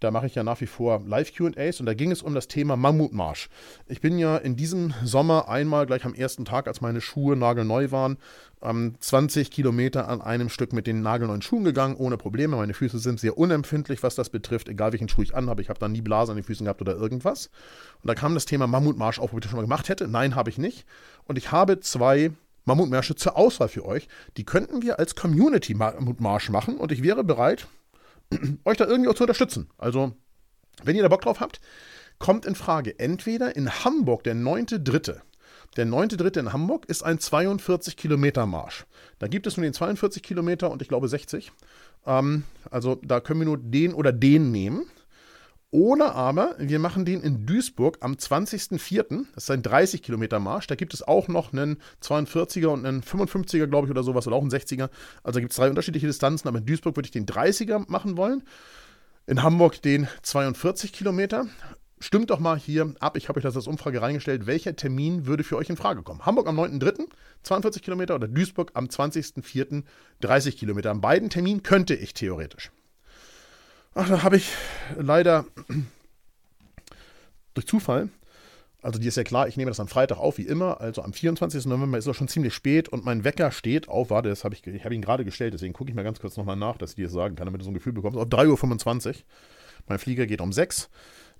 Da 0.00 0.10
mache 0.10 0.26
ich 0.26 0.34
ja 0.34 0.42
nach 0.42 0.60
wie 0.60 0.66
vor 0.66 1.02
Live-QAs 1.06 1.80
und 1.80 1.86
da 1.86 1.94
ging 1.94 2.10
es 2.10 2.22
um 2.22 2.34
das 2.34 2.48
Thema 2.48 2.76
Mammutmarsch. 2.76 3.48
Ich 3.86 4.00
bin 4.00 4.18
ja 4.18 4.36
in 4.36 4.56
diesem 4.56 4.92
Sommer 5.04 5.48
einmal 5.48 5.86
gleich 5.86 6.04
am 6.04 6.14
ersten 6.14 6.44
Tag, 6.44 6.68
als 6.68 6.80
meine 6.80 7.00
Schuhe 7.00 7.36
nagelneu 7.36 7.90
waren, 7.90 8.18
20 8.60 9.50
Kilometer 9.50 10.08
an 10.08 10.20
einem 10.20 10.48
Stück 10.48 10.72
mit 10.72 10.86
den 10.86 11.00
nagelneuen 11.02 11.42
Schuhen 11.42 11.62
gegangen, 11.62 11.94
ohne 11.96 12.16
Probleme. 12.16 12.56
Meine 12.56 12.74
Füße 12.74 12.98
sind 12.98 13.20
sehr 13.20 13.38
unempfindlich, 13.38 14.02
was 14.02 14.14
das 14.14 14.30
betrifft, 14.30 14.68
egal 14.68 14.92
welchen 14.92 15.08
Schuh 15.08 15.22
ich 15.22 15.34
anhabe. 15.36 15.62
Ich 15.62 15.68
habe 15.68 15.78
da 15.78 15.88
nie 15.88 16.00
Blasen 16.00 16.32
an 16.32 16.36
den 16.38 16.44
Füßen 16.44 16.64
gehabt 16.64 16.80
oder 16.80 16.96
irgendwas. 16.96 17.50
Und 18.02 18.08
da 18.08 18.14
kam 18.14 18.34
das 18.34 18.46
Thema 18.46 18.66
Mammutmarsch 18.66 19.18
auf, 19.18 19.32
ob 19.32 19.38
ich 19.38 19.42
das 19.42 19.50
schon 19.50 19.58
mal 19.58 19.62
gemacht 19.62 19.88
hätte. 19.88 20.08
Nein, 20.08 20.34
habe 20.34 20.50
ich 20.50 20.58
nicht. 20.58 20.86
Und 21.24 21.38
ich 21.38 21.52
habe 21.52 21.80
zwei 21.80 22.32
Mammutmärsche 22.66 23.14
zur 23.14 23.36
Auswahl 23.36 23.68
für 23.68 23.86
euch. 23.86 24.08
Die 24.36 24.44
könnten 24.44 24.82
wir 24.82 24.98
als 24.98 25.14
Community-Mammutmarsch 25.14 26.50
machen 26.50 26.76
und 26.76 26.92
ich 26.92 27.02
wäre 27.02 27.24
bereit, 27.24 27.66
euch 28.64 28.76
da 28.76 28.84
irgendwie 28.86 29.08
auch 29.08 29.14
zu 29.14 29.24
unterstützen. 29.24 29.70
Also, 29.78 30.12
wenn 30.82 30.96
ihr 30.96 31.02
da 31.02 31.08
Bock 31.08 31.22
drauf 31.22 31.40
habt, 31.40 31.60
kommt 32.18 32.44
in 32.44 32.54
Frage 32.54 32.98
entweder 32.98 33.56
in 33.56 33.70
Hamburg 33.70 34.24
der 34.24 34.34
9.3. 34.34 35.20
Der 35.76 35.86
9.3. 35.86 36.40
in 36.40 36.52
Hamburg 36.52 36.86
ist 36.86 37.02
ein 37.02 37.18
42 37.18 37.96
Kilometer 37.96 38.46
Marsch. 38.46 38.86
Da 39.18 39.28
gibt 39.28 39.46
es 39.46 39.56
nur 39.56 39.64
den 39.64 39.74
42 39.74 40.22
Kilometer 40.22 40.70
und 40.70 40.82
ich 40.82 40.88
glaube 40.88 41.08
60. 41.08 41.52
Ähm, 42.06 42.44
also 42.70 42.96
da 43.02 43.20
können 43.20 43.40
wir 43.40 43.46
nur 43.46 43.58
den 43.58 43.92
oder 43.94 44.12
den 44.12 44.50
nehmen. 44.50 44.86
Oder 45.72 46.14
aber 46.14 46.54
wir 46.58 46.78
machen 46.78 47.04
den 47.04 47.22
in 47.22 47.44
Duisburg 47.44 47.98
am 48.00 48.14
20.04. 48.14 49.24
Das 49.34 49.44
ist 49.44 49.50
ein 49.50 49.62
30 49.62 50.02
Kilometer 50.02 50.38
Marsch. 50.38 50.66
Da 50.68 50.74
gibt 50.74 50.94
es 50.94 51.02
auch 51.02 51.28
noch 51.28 51.52
einen 51.52 51.78
42er 52.02 52.68
und 52.68 52.86
einen 52.86 53.02
55er, 53.02 53.66
glaube 53.66 53.86
ich, 53.86 53.90
oder 53.90 54.04
sowas, 54.04 54.26
oder 54.26 54.36
auch 54.36 54.42
einen 54.42 54.50
60er. 54.50 54.90
Also 55.24 55.40
gibt 55.40 55.52
es 55.52 55.56
drei 55.56 55.68
unterschiedliche 55.68 56.06
Distanzen. 56.06 56.48
Aber 56.48 56.58
in 56.58 56.66
Duisburg 56.66 56.96
würde 56.96 57.08
ich 57.08 57.12
den 57.12 57.26
30er 57.26 57.84
machen 57.88 58.16
wollen. 58.16 58.44
In 59.26 59.42
Hamburg 59.42 59.82
den 59.82 60.06
42 60.22 60.92
Kilometer. 60.92 61.46
Stimmt 61.98 62.30
doch 62.30 62.38
mal 62.38 62.58
hier 62.58 62.94
ab, 63.00 63.16
ich 63.16 63.28
habe 63.28 63.38
euch 63.38 63.42
das 63.42 63.56
als 63.56 63.66
Umfrage 63.66 64.02
reingestellt, 64.02 64.46
welcher 64.46 64.76
Termin 64.76 65.24
würde 65.24 65.44
für 65.44 65.56
euch 65.56 65.70
in 65.70 65.78
Frage 65.78 66.02
kommen? 66.02 66.26
Hamburg 66.26 66.46
am 66.46 66.60
9.3., 66.60 67.06
42 67.42 67.82
Kilometer 67.82 68.14
oder 68.14 68.28
Duisburg 68.28 68.70
am 68.74 68.86
20.04., 68.86 69.82
30 70.20 70.58
Kilometer. 70.58 70.90
An 70.90 71.00
beiden 71.00 71.30
Terminen 71.30 71.62
könnte 71.62 71.94
ich 71.94 72.12
theoretisch. 72.12 72.70
Ach, 73.98 74.06
da 74.10 74.22
habe 74.22 74.36
ich 74.36 74.52
leider 74.98 75.46
durch 77.54 77.66
Zufall, 77.66 78.10
also 78.82 78.98
dir 78.98 79.08
ist 79.08 79.16
ja 79.16 79.24
klar, 79.24 79.48
ich 79.48 79.56
nehme 79.56 79.70
das 79.70 79.80
am 79.80 79.88
Freitag 79.88 80.18
auf, 80.18 80.36
wie 80.36 80.46
immer, 80.46 80.82
also 80.82 81.00
am 81.00 81.14
24. 81.14 81.64
November 81.64 81.96
ist 81.96 82.06
es 82.06 82.14
schon 82.14 82.28
ziemlich 82.28 82.52
spät 82.52 82.90
und 82.90 83.06
mein 83.06 83.24
Wecker 83.24 83.50
steht 83.50 83.88
auf, 83.88 84.10
warte, 84.10 84.28
das 84.28 84.44
habe 84.44 84.54
ich, 84.54 84.66
ich 84.66 84.84
habe 84.84 84.94
ihn 84.94 85.00
gerade 85.00 85.24
gestellt, 85.24 85.54
deswegen 85.54 85.72
gucke 85.72 85.88
ich 85.88 85.96
mal 85.96 86.02
ganz 86.02 86.20
kurz 86.20 86.36
nochmal 86.36 86.56
nach, 86.56 86.76
dass 86.76 86.90
ich 86.90 86.96
dir 86.96 87.06
das 87.06 87.14
sagen 87.14 87.36
kann, 87.36 87.46
damit 87.46 87.62
du 87.62 87.64
so 87.64 87.70
ein 87.70 87.74
Gefühl 87.74 87.94
bekommst, 87.94 88.18
auf 88.18 88.26
3.25 88.26 89.06
Uhr. 89.06 89.14
Mein 89.88 89.98
Flieger 89.98 90.26
geht 90.26 90.42
um 90.42 90.52
6, 90.52 90.90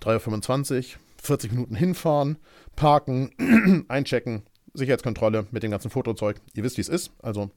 3.25 0.00 0.76
Uhr, 0.76 1.00
40 1.22 1.52
Minuten 1.52 1.74
hinfahren, 1.74 2.38
parken, 2.74 3.84
einchecken, 3.88 4.44
Sicherheitskontrolle 4.72 5.46
mit 5.50 5.62
dem 5.62 5.72
ganzen 5.72 5.90
Fotozeug. 5.90 6.40
Ihr 6.54 6.64
wisst, 6.64 6.78
wie 6.78 6.82
es 6.82 6.88
ist, 6.88 7.10
also 7.20 7.50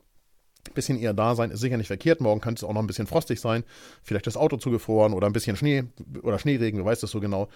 bisschen 0.73 0.99
eher 0.99 1.13
da 1.13 1.35
sein 1.35 1.51
ist 1.51 1.59
sicher 1.59 1.77
nicht 1.77 1.87
verkehrt. 1.87 2.21
Morgen 2.21 2.41
könnte 2.41 2.59
es 2.59 2.63
auch 2.63 2.73
noch 2.73 2.81
ein 2.81 2.87
bisschen 2.87 3.07
frostig 3.07 3.39
sein. 3.39 3.63
Vielleicht 4.03 4.27
das 4.27 4.37
Auto 4.37 4.57
zugefroren 4.57 5.13
oder 5.13 5.27
ein 5.27 5.33
bisschen 5.33 5.55
Schnee 5.55 5.85
oder 6.21 6.39
Schneeregen, 6.39 6.79
du 6.79 6.85
weißt 6.85 7.03
das 7.03 7.11
so 7.11 7.19
genau. 7.19 7.49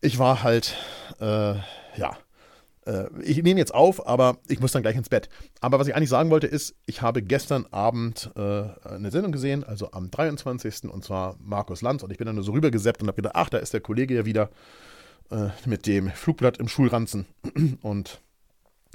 Ich 0.00 0.18
war 0.18 0.42
halt, 0.42 0.76
äh, 1.20 1.54
ja, 1.96 2.16
äh, 2.86 3.04
ich 3.22 3.42
nehme 3.42 3.60
jetzt 3.60 3.74
auf, 3.74 4.06
aber 4.06 4.38
ich 4.48 4.60
muss 4.60 4.72
dann 4.72 4.82
gleich 4.82 4.96
ins 4.96 5.08
Bett. 5.08 5.28
Aber 5.60 5.78
was 5.78 5.88
ich 5.88 5.94
eigentlich 5.94 6.08
sagen 6.08 6.30
wollte 6.30 6.46
ist, 6.46 6.74
ich 6.86 7.02
habe 7.02 7.22
gestern 7.22 7.66
Abend 7.70 8.30
äh, 8.36 8.40
eine 8.88 9.10
Sendung 9.10 9.32
gesehen, 9.32 9.64
also 9.64 9.92
am 9.92 10.10
23. 10.10 10.84
und 10.90 11.04
zwar 11.04 11.36
Markus 11.40 11.82
Lanz 11.82 12.02
und 12.02 12.10
ich 12.10 12.18
bin 12.18 12.26
dann 12.26 12.36
nur 12.36 12.44
so 12.44 12.52
rübergesäppt 12.52 13.02
und 13.02 13.08
habe 13.08 13.16
gedacht, 13.16 13.34
ach, 13.36 13.50
da 13.50 13.58
ist 13.58 13.74
der 13.74 13.80
Kollege 13.80 14.14
ja 14.14 14.24
wieder 14.24 14.50
äh, 15.30 15.48
mit 15.66 15.86
dem 15.86 16.10
Flugblatt 16.10 16.58
im 16.58 16.68
Schulranzen 16.68 17.26
und 17.82 18.20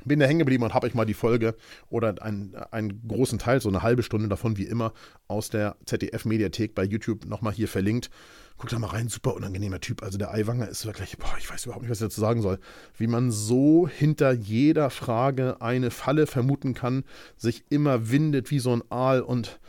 bin 0.06 0.20
da 0.20 0.26
hängen 0.26 0.40
geblieben 0.40 0.64
und 0.64 0.74
habe 0.74 0.88
euch 0.88 0.94
mal 0.94 1.06
die 1.06 1.14
Folge 1.14 1.56
oder 1.90 2.22
einen, 2.22 2.56
einen 2.72 3.08
großen 3.08 3.40
Teil, 3.40 3.62
so 3.62 3.70
eine 3.70 3.82
halbe 3.82 4.04
Stunde 4.04 4.28
davon 4.28 4.58
wie 4.58 4.66
immer, 4.66 4.94
aus 5.28 5.50
der 5.50 5.76
ZDF-Mediathek 5.86 6.76
bei 6.76 6.84
YouTube 6.84 7.26
nochmal 7.26 7.54
hier 7.54 7.68
verlinkt. 7.68 8.10
Guckt 8.58 8.72
da 8.72 8.80
mal 8.80 8.88
rein, 8.88 9.10
super 9.10 9.36
unangenehmer 9.36 9.82
Typ. 9.82 10.02
Also 10.02 10.18
der 10.18 10.34
Eiwanger 10.34 10.70
ist 10.70 10.86
wirklich, 10.86 11.18
boah, 11.18 11.36
ich 11.38 11.50
weiß 11.50 11.66
überhaupt 11.66 11.84
nicht, 11.84 11.92
was 11.92 12.00
ich 12.00 12.06
dazu 12.06 12.22
sagen 12.22 12.42
soll. 12.42 12.60
Wie 12.98 13.08
man 13.08 13.30
so 13.32 13.88
hinter 13.88 14.32
jeder 14.32 14.90
Frage 14.90 15.62
eine 15.62 15.92
Falle 15.92 16.26
vermuten 16.26 16.74
kann, 16.74 17.04
sich 17.36 17.66
immer 17.70 18.10
windet 18.10 18.52
wie 18.52 18.60
so 18.60 18.74
ein 18.74 18.84
Aal 18.90 19.22
und 19.22 19.60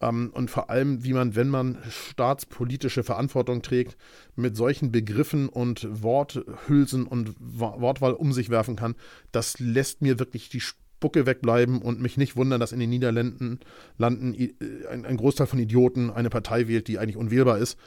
ähm, 0.00 0.30
und 0.32 0.50
vor 0.50 0.70
allem, 0.70 1.04
wie 1.04 1.12
man, 1.12 1.36
wenn 1.36 1.48
man 1.48 1.78
staatspolitische 1.88 3.02
Verantwortung 3.02 3.62
trägt, 3.62 3.96
mit 4.36 4.56
solchen 4.56 4.92
Begriffen 4.92 5.48
und 5.48 5.86
Worthülsen 6.02 7.06
und 7.06 7.34
Wortwahl 7.38 8.12
um 8.12 8.32
sich 8.32 8.50
werfen 8.50 8.76
kann, 8.76 8.94
das 9.32 9.58
lässt 9.58 10.02
mir 10.02 10.18
wirklich 10.18 10.48
die 10.48 10.60
Spucke 10.60 11.26
wegbleiben 11.26 11.82
und 11.82 12.00
mich 12.00 12.16
nicht 12.16 12.36
wundern, 12.36 12.60
dass 12.60 12.72
in 12.72 12.80
den 12.80 12.90
Niederlanden 12.90 13.60
landen, 13.98 14.34
äh, 14.34 14.52
ein, 14.90 15.04
ein 15.04 15.16
Großteil 15.16 15.46
von 15.46 15.58
Idioten 15.58 16.10
eine 16.10 16.30
Partei 16.30 16.68
wählt, 16.68 16.88
die 16.88 16.98
eigentlich 16.98 17.16
unwählbar 17.16 17.58
ist. 17.58 17.78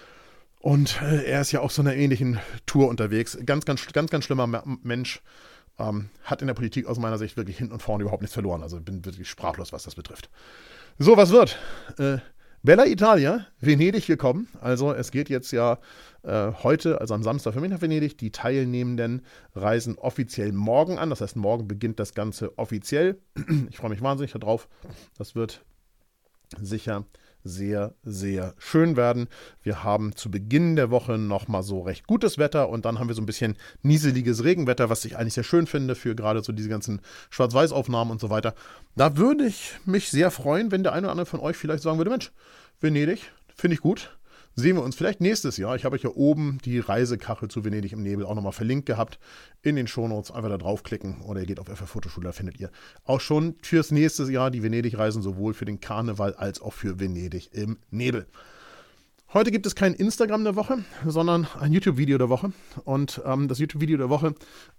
Und 0.59 1.01
äh, 1.01 1.23
er 1.23 1.41
ist 1.41 1.51
ja 1.51 1.61
auch 1.61 1.71
so 1.71 1.81
einer 1.81 1.95
ähnlichen 1.95 2.39
Tour 2.65 2.87
unterwegs. 2.87 3.37
Ganz, 3.45 3.65
ganz, 3.65 3.85
ganz, 3.93 4.09
ganz 4.09 4.25
schlimmer 4.25 4.63
Mensch. 4.83 5.21
Ähm, 5.79 6.09
hat 6.23 6.41
in 6.41 6.47
der 6.47 6.55
Politik 6.55 6.87
aus 6.87 6.97
meiner 6.97 7.19
Sicht 7.19 7.37
wirklich 7.37 7.59
hinten 7.59 7.73
und 7.73 7.83
vorne 7.83 8.01
überhaupt 8.01 8.23
nichts 8.23 8.33
verloren. 8.33 8.63
Also 8.63 8.81
bin 8.81 9.05
wirklich 9.05 9.29
sprachlos, 9.29 9.71
was 9.71 9.83
das 9.83 9.93
betrifft. 9.93 10.29
So, 10.99 11.15
was 11.15 11.29
wird? 11.29 11.59
Äh, 11.99 12.17
Bella 12.63 12.87
Italia, 12.87 13.45
Venedig 13.59 14.07
gekommen. 14.07 14.47
Also 14.59 14.91
es 14.93 15.11
geht 15.11 15.29
jetzt 15.29 15.51
ja 15.51 15.77
äh, 16.23 16.51
heute, 16.63 16.99
also 16.99 17.13
am 17.13 17.21
Samstag 17.21 17.53
für 17.53 17.61
mich 17.61 17.69
nach 17.69 17.81
Venedig. 17.81 18.17
Die 18.17 18.31
Teilnehmenden 18.31 19.23
reisen 19.53 19.99
offiziell 19.99 20.51
morgen 20.53 20.97
an. 20.97 21.11
Das 21.11 21.21
heißt, 21.21 21.35
morgen 21.35 21.67
beginnt 21.67 21.99
das 21.99 22.15
Ganze 22.15 22.57
offiziell. 22.57 23.21
Ich 23.69 23.77
freue 23.77 23.91
mich 23.91 24.01
wahnsinnig 24.01 24.31
darauf. 24.31 24.67
Das 25.19 25.35
wird 25.35 25.63
sicher 26.59 27.05
sehr, 27.47 27.93
sehr 28.03 28.53
schön 28.57 28.95
werden. 28.95 29.27
Wir 29.63 29.83
haben 29.83 30.15
zu 30.15 30.29
Beginn 30.29 30.75
der 30.75 30.91
Woche 30.91 31.17
nochmal 31.17 31.63
so 31.63 31.81
recht 31.81 32.07
gutes 32.07 32.37
Wetter 32.37 32.69
und 32.69 32.85
dann 32.85 32.99
haben 32.99 33.07
wir 33.07 33.15
so 33.15 33.21
ein 33.21 33.25
bisschen 33.25 33.55
nieseliges 33.81 34.43
Regenwetter, 34.43 34.89
was 34.89 35.05
ich 35.05 35.17
eigentlich 35.17 35.33
sehr 35.33 35.43
schön 35.43 35.67
finde 35.67 35.95
für 35.95 36.15
gerade 36.15 36.43
so 36.43 36.51
diese 36.51 36.69
ganzen 36.69 37.01
Schwarz-Weiß-Aufnahmen 37.29 38.11
und 38.11 38.21
so 38.21 38.29
weiter. 38.29 38.53
Da 38.95 39.17
würde 39.17 39.45
ich 39.45 39.73
mich 39.85 40.09
sehr 40.09 40.31
freuen, 40.31 40.71
wenn 40.71 40.83
der 40.83 40.93
eine 40.93 41.07
oder 41.07 41.11
andere 41.11 41.25
von 41.25 41.39
euch 41.39 41.57
vielleicht 41.57 41.83
sagen 41.83 41.97
würde, 41.97 42.11
Mensch, 42.11 42.31
Venedig, 42.79 43.31
finde 43.55 43.75
ich 43.75 43.81
gut 43.81 44.17
sehen 44.57 44.75
wir 44.75 44.83
uns 44.83 44.95
vielleicht 44.95 45.21
nächstes 45.21 45.57
Jahr. 45.57 45.75
Ich 45.75 45.85
habe 45.85 45.95
euch 45.95 46.01
ja 46.01 46.09
oben 46.09 46.57
die 46.65 46.79
Reisekachel 46.79 47.47
zu 47.47 47.63
Venedig 47.63 47.93
im 47.93 48.01
Nebel 48.01 48.25
auch 48.25 48.33
nochmal 48.33 48.51
verlinkt 48.51 48.87
gehabt. 48.87 49.19
In 49.61 49.75
den 49.75 49.87
Shownotes 49.87 50.31
einfach 50.31 50.49
da 50.49 50.57
draufklicken 50.57 51.21
oder 51.21 51.41
ihr 51.41 51.45
geht 51.45 51.59
auf 51.59 51.67
FF 51.67 51.87
Fotoschule, 51.87 52.25
da 52.25 52.31
findet 52.31 52.59
ihr 52.59 52.71
auch 53.03 53.21
schon 53.21 53.55
fürs 53.61 53.91
nächste 53.91 54.29
Jahr 54.31 54.49
die 54.49 54.63
Venedig-Reisen 54.63 55.21
sowohl 55.21 55.53
für 55.53 55.65
den 55.65 55.79
Karneval 55.79 56.33
als 56.33 56.59
auch 56.59 56.73
für 56.73 56.99
Venedig 56.99 57.53
im 57.53 57.77
Nebel. 57.91 58.25
Heute 59.31 59.51
gibt 59.51 59.67
es 59.67 59.75
kein 59.75 59.93
Instagram 59.93 60.43
der 60.43 60.55
Woche, 60.55 60.79
sondern 61.05 61.47
ein 61.59 61.71
YouTube-Video 61.71 62.17
der 62.17 62.29
Woche. 62.29 62.51
Und 62.83 63.21
ähm, 63.25 63.47
das 63.47 63.59
YouTube-Video 63.59 63.97
der 63.97 64.09
Woche 64.09 64.33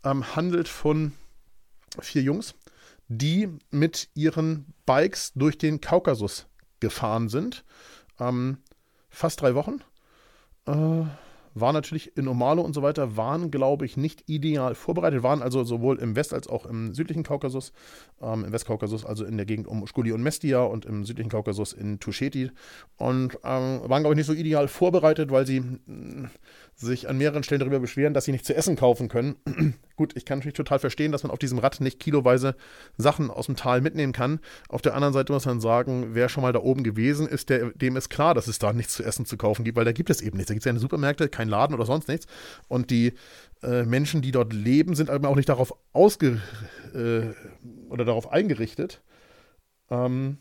ähm, 0.04 0.35
handelt 0.35 0.66
von 0.66 1.12
vier 2.00 2.23
Jungs, 2.23 2.56
die 3.06 3.49
mit 3.70 4.08
ihren 4.14 4.66
Bikes 4.87 5.32
durch 5.37 5.56
den 5.56 5.80
Kaukasus 5.80 6.47
gefahren 6.80 7.28
sind. 7.28 7.64
Ähm, 8.18 8.58
fast 9.18 9.42
drei 9.42 9.54
Wochen. 9.54 9.80
Äh, 10.66 11.04
war 11.54 11.72
natürlich 11.72 12.16
in 12.16 12.28
Omalo 12.28 12.62
und 12.62 12.72
so 12.72 12.82
weiter, 12.82 13.16
waren, 13.16 13.50
glaube 13.50 13.84
ich, 13.84 13.96
nicht 13.96 14.28
ideal 14.28 14.76
vorbereitet, 14.76 15.25
waren 15.25 15.42
also 15.42 15.64
sowohl 15.64 15.98
im 15.98 16.14
West- 16.14 16.32
als 16.32 16.46
auch 16.46 16.66
im 16.66 16.94
südlichen 16.94 17.25
Kaukasus, 17.25 17.72
ähm, 18.22 18.44
im 18.44 18.52
Westkaukasus, 18.52 19.04
also 19.04 19.25
in 19.25 19.37
der 19.37 19.46
Gegend 19.46 19.66
um 19.66 19.84
Skuli 19.87 20.12
und 20.12 20.22
Mestia 20.22 20.62
und 20.62 20.84
im 20.87 21.04
südlichen 21.04 21.30
Kaukasus 21.30 21.72
in 21.72 21.98
Tusheti 21.98 22.52
und 22.96 23.34
ähm, 23.42 23.80
waren, 23.88 24.02
glaube 24.02 24.10
ich, 24.10 24.18
nicht 24.18 24.26
so 24.26 24.34
ideal 24.34 24.68
vorbereitet, 24.68 25.32
weil 25.32 25.46
sie 25.46 25.60
mh, 25.60 26.30
sich 26.76 27.08
an 27.08 27.18
mehreren 27.18 27.42
Stellen 27.42 27.60
darüber 27.60 27.80
beschweren, 27.80 28.14
dass 28.14 28.25
sie 28.25 28.32
nicht 28.32 28.44
zu 28.44 28.54
essen 28.54 28.76
kaufen 28.76 29.08
können. 29.08 29.34
Gut, 29.99 30.17
ich 30.17 30.25
kann 30.25 30.38
natürlich 30.38 30.55
total 30.55 30.78
verstehen, 30.78 31.11
dass 31.11 31.25
man 31.25 31.33
auf 31.33 31.40
diesem 31.40 31.59
Rad 31.59 31.81
nicht 31.81 31.99
kiloweise 31.99 32.55
Sachen 32.99 33.33
aus 33.33 33.47
dem 33.47 33.57
Tal 33.57 33.81
mitnehmen 33.81 34.12
kann. 34.12 34.38
Auf 34.69 34.81
der 34.81 34.95
anderen 34.95 35.12
Seite 35.12 35.33
muss 35.33 35.45
man 35.45 35.61
sagen, 35.61 36.14
wer 36.14 36.28
schon 36.28 36.43
mal 36.43 36.52
da 36.52 36.61
oben 36.61 36.85
gewesen 36.85 37.26
ist, 37.26 37.49
der, 37.49 37.73
dem 37.73 37.97
ist 37.97 38.09
klar, 38.09 38.33
dass 38.33 38.47
es 38.47 38.61
da 38.61 38.73
nichts 38.73 38.95
zu 38.95 39.02
essen 39.02 39.26
zu 39.26 39.37
kaufen 39.37 39.64
gibt, 39.64 39.76
weil 39.76 39.85
da 39.85 39.90
gibt 39.90 40.09
es 40.09 40.23
eben 40.23 40.37
nichts. 40.37 40.50
Da 40.50 40.55
gibt 40.55 40.64
es 40.64 40.71
keine 40.71 40.78
Supermärkte, 40.78 41.28
kein 41.28 41.49
Laden 41.49 41.75
oder 41.75 41.85
sonst 41.85 42.07
nichts. 42.07 42.28
Und 42.69 42.93
die 42.93 43.14
äh, 43.64 43.83
Menschen, 43.83 44.23
die 44.23 44.31
dort 44.31 44.52
leben, 44.52 44.95
sind 44.95 45.11
aber 45.11 45.28
auch 45.28 45.35
nicht 45.35 45.49
darauf 45.49 45.75
ausge 45.93 46.40
äh, 46.95 47.35
oder 47.90 48.05
darauf 48.05 48.31
eingerichtet, 48.31 49.02
ähm, 49.90 50.38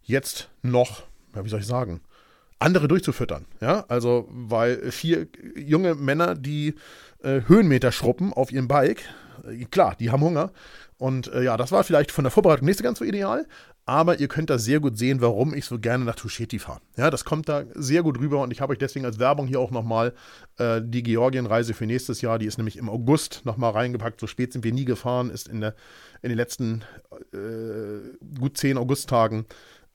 jetzt 0.00 0.48
noch, 0.62 1.02
ja, 1.34 1.44
wie 1.44 1.50
soll 1.50 1.60
ich 1.60 1.66
sagen, 1.66 2.00
andere 2.58 2.88
durchzufüttern. 2.88 3.46
Ja, 3.60 3.84
also, 3.88 4.28
weil 4.30 4.90
vier 4.90 5.28
junge 5.56 5.94
Männer, 5.94 6.34
die 6.34 6.74
äh, 7.22 7.42
Höhenmeter 7.46 7.92
schruppen 7.92 8.32
auf 8.32 8.52
ihrem 8.52 8.68
Bike, 8.68 9.02
äh, 9.48 9.64
klar, 9.64 9.96
die 9.98 10.10
haben 10.10 10.22
Hunger. 10.22 10.52
Und 10.96 11.32
äh, 11.32 11.44
ja, 11.44 11.56
das 11.56 11.70
war 11.70 11.84
vielleicht 11.84 12.10
von 12.10 12.24
der 12.24 12.32
Vorbereitung 12.32 12.66
nicht 12.66 12.78
so 12.78 12.82
ganz 12.82 12.98
so 12.98 13.04
ideal, 13.04 13.46
aber 13.86 14.18
ihr 14.20 14.28
könnt 14.28 14.50
da 14.50 14.58
sehr 14.58 14.80
gut 14.80 14.98
sehen, 14.98 15.20
warum 15.20 15.54
ich 15.54 15.64
so 15.64 15.78
gerne 15.78 16.04
nach 16.04 16.16
Tusheti 16.16 16.58
fahre. 16.58 16.80
Ja, 16.96 17.08
das 17.08 17.24
kommt 17.24 17.48
da 17.48 17.64
sehr 17.74 18.02
gut 18.02 18.18
rüber 18.18 18.42
und 18.42 18.50
ich 18.50 18.60
habe 18.60 18.72
euch 18.72 18.78
deswegen 18.78 19.06
als 19.06 19.18
Werbung 19.18 19.46
hier 19.46 19.60
auch 19.60 19.70
nochmal 19.70 20.12
äh, 20.58 20.82
die 20.84 21.02
Georgien-Reise 21.02 21.72
für 21.72 21.86
nächstes 21.86 22.20
Jahr, 22.20 22.38
die 22.38 22.46
ist 22.46 22.58
nämlich 22.58 22.76
im 22.76 22.90
August 22.90 23.42
nochmal 23.44 23.70
reingepackt. 23.70 24.20
So 24.20 24.26
spät 24.26 24.52
sind 24.52 24.64
wir 24.64 24.72
nie 24.74 24.84
gefahren, 24.84 25.30
ist 25.30 25.48
in, 25.48 25.60
der, 25.60 25.74
in 26.20 26.28
den 26.28 26.36
letzten 26.36 26.82
äh, 27.32 28.36
gut 28.38 28.58
zehn 28.58 28.76
Augusttagen 28.76 29.46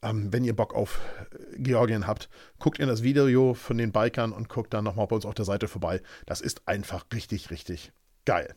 ähm, 0.03 0.31
wenn 0.31 0.43
ihr 0.43 0.55
Bock 0.55 0.73
auf 0.75 0.99
äh, 1.31 1.57
Georgien 1.57 2.05
habt, 2.05 2.29
guckt 2.59 2.79
in 2.79 2.87
das 2.87 3.03
Video 3.03 3.53
von 3.53 3.77
den 3.77 3.91
Bikern 3.91 4.31
und 4.31 4.49
guckt 4.49 4.73
dann 4.73 4.83
nochmal 4.83 5.07
bei 5.07 5.15
uns 5.15 5.25
auf 5.25 5.33
der 5.33 5.45
Seite 5.45 5.67
vorbei. 5.67 6.01
Das 6.25 6.41
ist 6.41 6.67
einfach 6.67 7.05
richtig, 7.13 7.49
richtig 7.49 7.91
geil. 8.25 8.53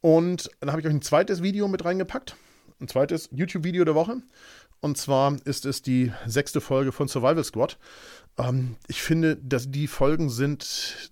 Und 0.00 0.50
dann 0.60 0.70
habe 0.70 0.80
ich 0.80 0.86
euch 0.86 0.94
ein 0.94 1.02
zweites 1.02 1.42
Video 1.42 1.68
mit 1.68 1.84
reingepackt. 1.84 2.36
Ein 2.80 2.88
zweites 2.88 3.28
YouTube-Video 3.32 3.84
der 3.84 3.94
Woche. 3.94 4.22
Und 4.80 4.96
zwar 4.96 5.36
ist 5.44 5.66
es 5.66 5.82
die 5.82 6.12
sechste 6.26 6.60
Folge 6.60 6.92
von 6.92 7.08
Survival 7.08 7.44
Squad. 7.44 7.78
Ähm, 8.38 8.76
ich 8.86 9.02
finde, 9.02 9.36
dass 9.36 9.70
die 9.70 9.88
Folgen 9.88 10.30
sind 10.30 10.62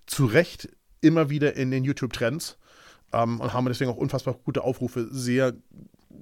zu 0.05 0.25
Recht 0.25 0.69
immer 1.01 1.29
wieder 1.29 1.55
in 1.55 1.71
den 1.71 1.83
YouTube-Trends. 1.83 2.57
ähm, 3.13 3.39
und 3.39 3.53
haben 3.53 3.65
deswegen 3.65 3.91
auch 3.91 3.97
unfassbar 3.97 4.35
gute 4.43 4.63
Aufrufe. 4.63 5.07
Sehr 5.11 5.53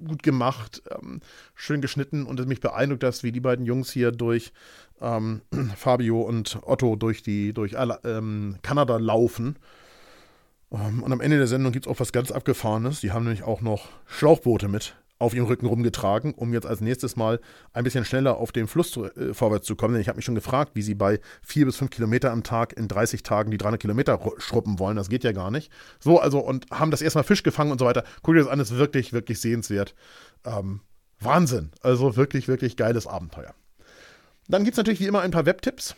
gut 0.06 0.22
gemacht, 0.22 0.82
ähm, 0.90 1.20
schön 1.54 1.80
geschnitten 1.80 2.26
und 2.26 2.40
es 2.40 2.46
mich 2.46 2.60
beeindruckt, 2.60 3.02
dass 3.02 3.22
wie 3.22 3.32
die 3.32 3.40
beiden 3.40 3.66
Jungs 3.66 3.90
hier 3.90 4.12
durch 4.12 4.52
ähm, 5.00 5.42
Fabio 5.76 6.22
und 6.22 6.58
Otto 6.62 6.96
durch 6.96 7.22
die 7.22 7.52
durch 7.52 7.76
ähm, 8.04 8.56
Kanada 8.62 8.96
laufen. 8.96 9.56
Ähm, 10.72 11.02
und 11.02 11.12
am 11.12 11.20
Ende 11.20 11.38
der 11.38 11.46
Sendung 11.46 11.72
gibt 11.72 11.86
es 11.86 11.92
auch 11.92 12.00
was 12.00 12.12
ganz 12.12 12.30
Abgefahrenes. 12.30 13.00
Die 13.00 13.12
haben 13.12 13.24
nämlich 13.24 13.42
auch 13.42 13.60
noch 13.60 13.88
Schlauchboote 14.06 14.68
mit 14.68 14.96
auf 15.18 15.34
ihrem 15.34 15.46
Rücken 15.46 15.66
rumgetragen, 15.66 16.34
um 16.34 16.52
jetzt 16.52 16.66
als 16.66 16.80
nächstes 16.80 17.16
mal 17.16 17.40
ein 17.72 17.84
bisschen 17.84 18.04
schneller 18.04 18.36
auf 18.36 18.52
dem 18.52 18.68
Fluss 18.68 18.90
zu, 18.90 19.04
äh, 19.04 19.32
vorwärts 19.32 19.66
zu 19.66 19.76
kommen. 19.76 19.94
Denn 19.94 20.00
ich 20.02 20.08
habe 20.08 20.16
mich 20.16 20.24
schon 20.24 20.34
gefragt, 20.34 20.72
wie 20.74 20.82
sie 20.82 20.94
bei 20.94 21.20
vier 21.42 21.66
bis 21.66 21.76
fünf 21.76 21.90
Kilometer 21.90 22.32
am 22.32 22.42
Tag 22.42 22.74
in 22.74 22.88
30 22.88 23.22
Tagen 23.22 23.50
die 23.50 23.58
300 23.58 23.80
Kilometer 23.80 24.20
schruppen 24.38 24.78
wollen. 24.78 24.96
Das 24.96 25.08
geht 25.08 25.24
ja 25.24 25.32
gar 25.32 25.50
nicht. 25.50 25.72
So, 26.00 26.20
also, 26.20 26.40
und 26.40 26.66
haben 26.70 26.90
das 26.90 27.02
erstmal 27.02 27.24
Fisch 27.24 27.42
gefangen 27.42 27.72
und 27.72 27.78
so 27.78 27.86
weiter. 27.86 28.04
Guck 28.22 28.34
dir 28.34 28.40
das 28.40 28.48
an, 28.48 28.60
ist 28.60 28.76
wirklich, 28.76 29.12
wirklich 29.12 29.40
sehenswert. 29.40 29.94
Ähm, 30.44 30.80
Wahnsinn. 31.20 31.70
Also 31.80 32.16
wirklich, 32.16 32.48
wirklich 32.48 32.76
geiles 32.76 33.06
Abenteuer. 33.06 33.54
Dann 34.48 34.64
gibt 34.64 34.74
es 34.74 34.78
natürlich 34.78 35.00
wie 35.00 35.06
immer 35.06 35.22
ein 35.22 35.30
paar 35.30 35.46
Webtipps. 35.46 35.96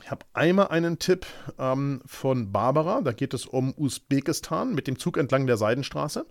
Ich 0.00 0.10
habe 0.10 0.24
einmal 0.32 0.68
einen 0.68 0.98
Tipp 0.98 1.26
ähm, 1.58 2.00
von 2.06 2.50
Barbara. 2.50 3.02
Da 3.02 3.12
geht 3.12 3.34
es 3.34 3.46
um 3.46 3.74
Usbekistan 3.76 4.74
mit 4.74 4.86
dem 4.86 4.98
Zug 4.98 5.16
entlang 5.16 5.46
der 5.46 5.56
Seidenstraße. 5.56 6.26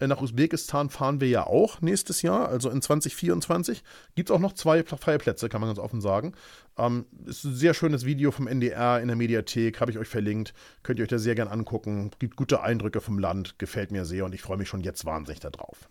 Äh, 0.00 0.06
nach 0.06 0.20
Usbekistan 0.20 0.90
fahren 0.90 1.20
wir 1.20 1.28
ja 1.28 1.46
auch 1.46 1.80
nächstes 1.80 2.22
Jahr, 2.22 2.48
also 2.48 2.70
in 2.70 2.82
2024. 2.82 3.82
Gibt 4.14 4.30
es 4.30 4.34
auch 4.34 4.40
noch 4.40 4.52
zwei 4.52 4.82
freie 4.84 5.18
Plätze, 5.18 5.48
kann 5.48 5.60
man 5.60 5.68
ganz 5.68 5.78
offen 5.78 6.00
sagen. 6.00 6.34
Ähm, 6.76 7.06
ist 7.26 7.44
ein 7.44 7.54
sehr 7.54 7.74
schönes 7.74 8.04
Video 8.04 8.30
vom 8.30 8.46
NDR 8.46 9.00
in 9.00 9.08
der 9.08 9.16
Mediathek, 9.16 9.80
habe 9.80 9.90
ich 9.90 9.98
euch 9.98 10.08
verlinkt. 10.08 10.54
Könnt 10.82 10.98
ihr 10.98 11.04
euch 11.04 11.08
da 11.08 11.18
sehr 11.18 11.34
gern 11.34 11.48
angucken. 11.48 12.10
Gibt 12.18 12.36
gute 12.36 12.62
Eindrücke 12.62 13.00
vom 13.00 13.18
Land, 13.18 13.58
gefällt 13.58 13.90
mir 13.90 14.04
sehr 14.04 14.24
und 14.24 14.34
ich 14.34 14.42
freue 14.42 14.56
mich 14.56 14.68
schon 14.68 14.80
jetzt 14.80 15.04
wahnsinnig 15.04 15.40
darauf. 15.40 15.88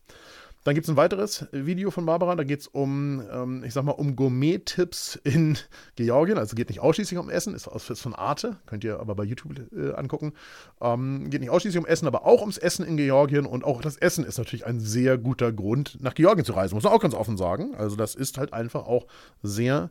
Dann 0.64 0.76
gibt 0.76 0.86
es 0.86 0.90
ein 0.90 0.98
weiteres 0.98 1.48
Video 1.52 1.92
von 1.92 2.06
Barbara, 2.06 2.36
da 2.36 2.44
geht 2.44 2.60
es 2.60 2.68
um, 2.68 3.24
ähm, 3.32 3.64
ich 3.64 3.74
sag 3.74 3.84
mal, 3.84 3.94
um 3.94 4.16
Gourmet-Tipps 4.16 5.16
in 5.24 5.58
Georgien. 5.96 6.38
Also 6.38 6.56
geht 6.56 6.70
nicht 6.70 6.82
ausschließlich 6.82 7.18
um 7.20 7.30
Essen, 7.30 7.56
ist, 7.56 7.68
ist 7.68 8.02
von 8.02 8.14
Arte, 8.14 8.58
könnt 8.66 8.84
ihr 8.84 9.00
aber 9.00 9.16
bei 9.16 9.24
YouTube 9.24 9.54
äh, 9.72 9.94
angucken. 9.94 10.34
Ähm, 10.82 11.30
geht 11.30 11.40
nicht 11.42 11.52
ausschließlich 11.52 11.82
um 11.82 11.86
Essen, 11.86 12.08
aber 12.08 12.26
auch 12.26 12.42
ums 12.42 12.58
Essen 12.58 12.86
in 12.86 12.98
Georgien. 12.98 13.46
Und 13.46 13.64
auch 13.64 13.82
das 13.82 13.98
Essen 13.98 14.26
ist 14.26 14.38
natürlich 14.38 14.66
ein 14.66 14.80
sehr 14.80 15.18
guter 15.18 15.54
Grund, 15.54 15.98
nach 16.02 16.16
Georgien 16.16 16.46
zu 16.46 16.54
reisen, 16.54 16.76
muss 16.76 16.84
man 16.84 16.94
auch 16.94 17.02
ganz 17.02 17.14
offen 17.14 17.38
sagen. 17.38 17.74
Also 17.76 17.96
das 17.96 18.16
ist 18.16 18.38
halt 18.38 18.54
einfach 18.54 18.86
auch 18.86 19.08
sehr 19.42 19.90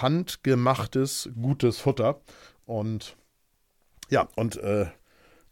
handgemachtes, 0.00 1.30
gutes 1.40 1.78
Futter. 1.78 2.20
Und 2.66 3.16
ja, 4.10 4.28
und 4.36 4.56
äh, 4.56 4.86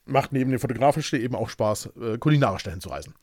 macht 0.05 0.33
neben 0.33 0.51
dem 0.51 0.61
fotografischen 0.61 1.21
eben 1.21 1.35
auch 1.35 1.49
Spaß, 1.49 1.91
äh, 2.01 2.19
kulinarisch 2.19 2.63
dahin 2.63 2.81
zu 2.81 2.89
reisen. 2.89 3.15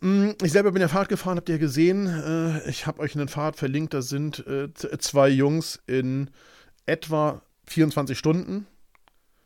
Mm, 0.00 0.30
ich 0.42 0.52
selber 0.52 0.72
bin 0.72 0.82
ja 0.82 0.88
Fahrrad 0.88 1.08
gefahren, 1.08 1.36
habt 1.36 1.48
ihr 1.48 1.58
gesehen. 1.58 2.06
Äh, 2.06 2.68
ich 2.68 2.86
habe 2.86 3.00
euch 3.00 3.14
einen 3.14 3.28
Fahrrad 3.28 3.56
verlinkt. 3.56 3.94
Da 3.94 4.02
sind 4.02 4.46
äh, 4.46 4.68
zwei 4.98 5.28
Jungs 5.28 5.82
in 5.86 6.30
etwa 6.86 7.42
24 7.66 8.18
Stunden 8.18 8.66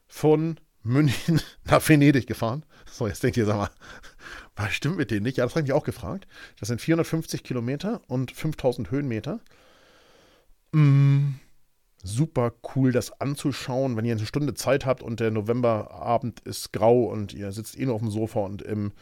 von 0.06 0.58
München 0.82 1.40
nach 1.64 1.86
Venedig 1.86 2.26
gefahren. 2.26 2.64
So, 2.90 3.06
jetzt 3.06 3.22
denkt 3.22 3.36
ihr, 3.36 3.46
sag 3.46 3.56
mal, 3.56 3.70
was 4.56 4.72
stimmt 4.74 4.96
mit 4.96 5.10
denen 5.10 5.22
nicht? 5.22 5.36
Ja, 5.36 5.44
das 5.44 5.54
habe 5.54 5.66
ich 5.66 5.72
auch 5.72 5.84
gefragt. 5.84 6.26
Das 6.58 6.68
sind 6.68 6.80
450 6.80 7.44
Kilometer 7.44 8.00
und 8.08 8.32
5000 8.32 8.90
Höhenmeter. 8.90 9.40
Mm, 10.72 11.34
super 12.02 12.52
cool, 12.74 12.92
das 12.92 13.20
anzuschauen, 13.20 13.96
wenn 13.96 14.04
ihr 14.04 14.16
eine 14.16 14.26
Stunde 14.26 14.54
Zeit 14.54 14.86
habt 14.86 15.02
und 15.02 15.20
der 15.20 15.30
Novemberabend 15.30 16.40
ist 16.40 16.72
grau 16.72 17.04
und 17.04 17.32
ihr 17.34 17.52
sitzt 17.52 17.78
eh 17.78 17.86
nur 17.86 17.94
auf 17.94 18.00
dem 18.00 18.10
Sofa 18.10 18.40
und 18.40 18.62
im 18.62 18.92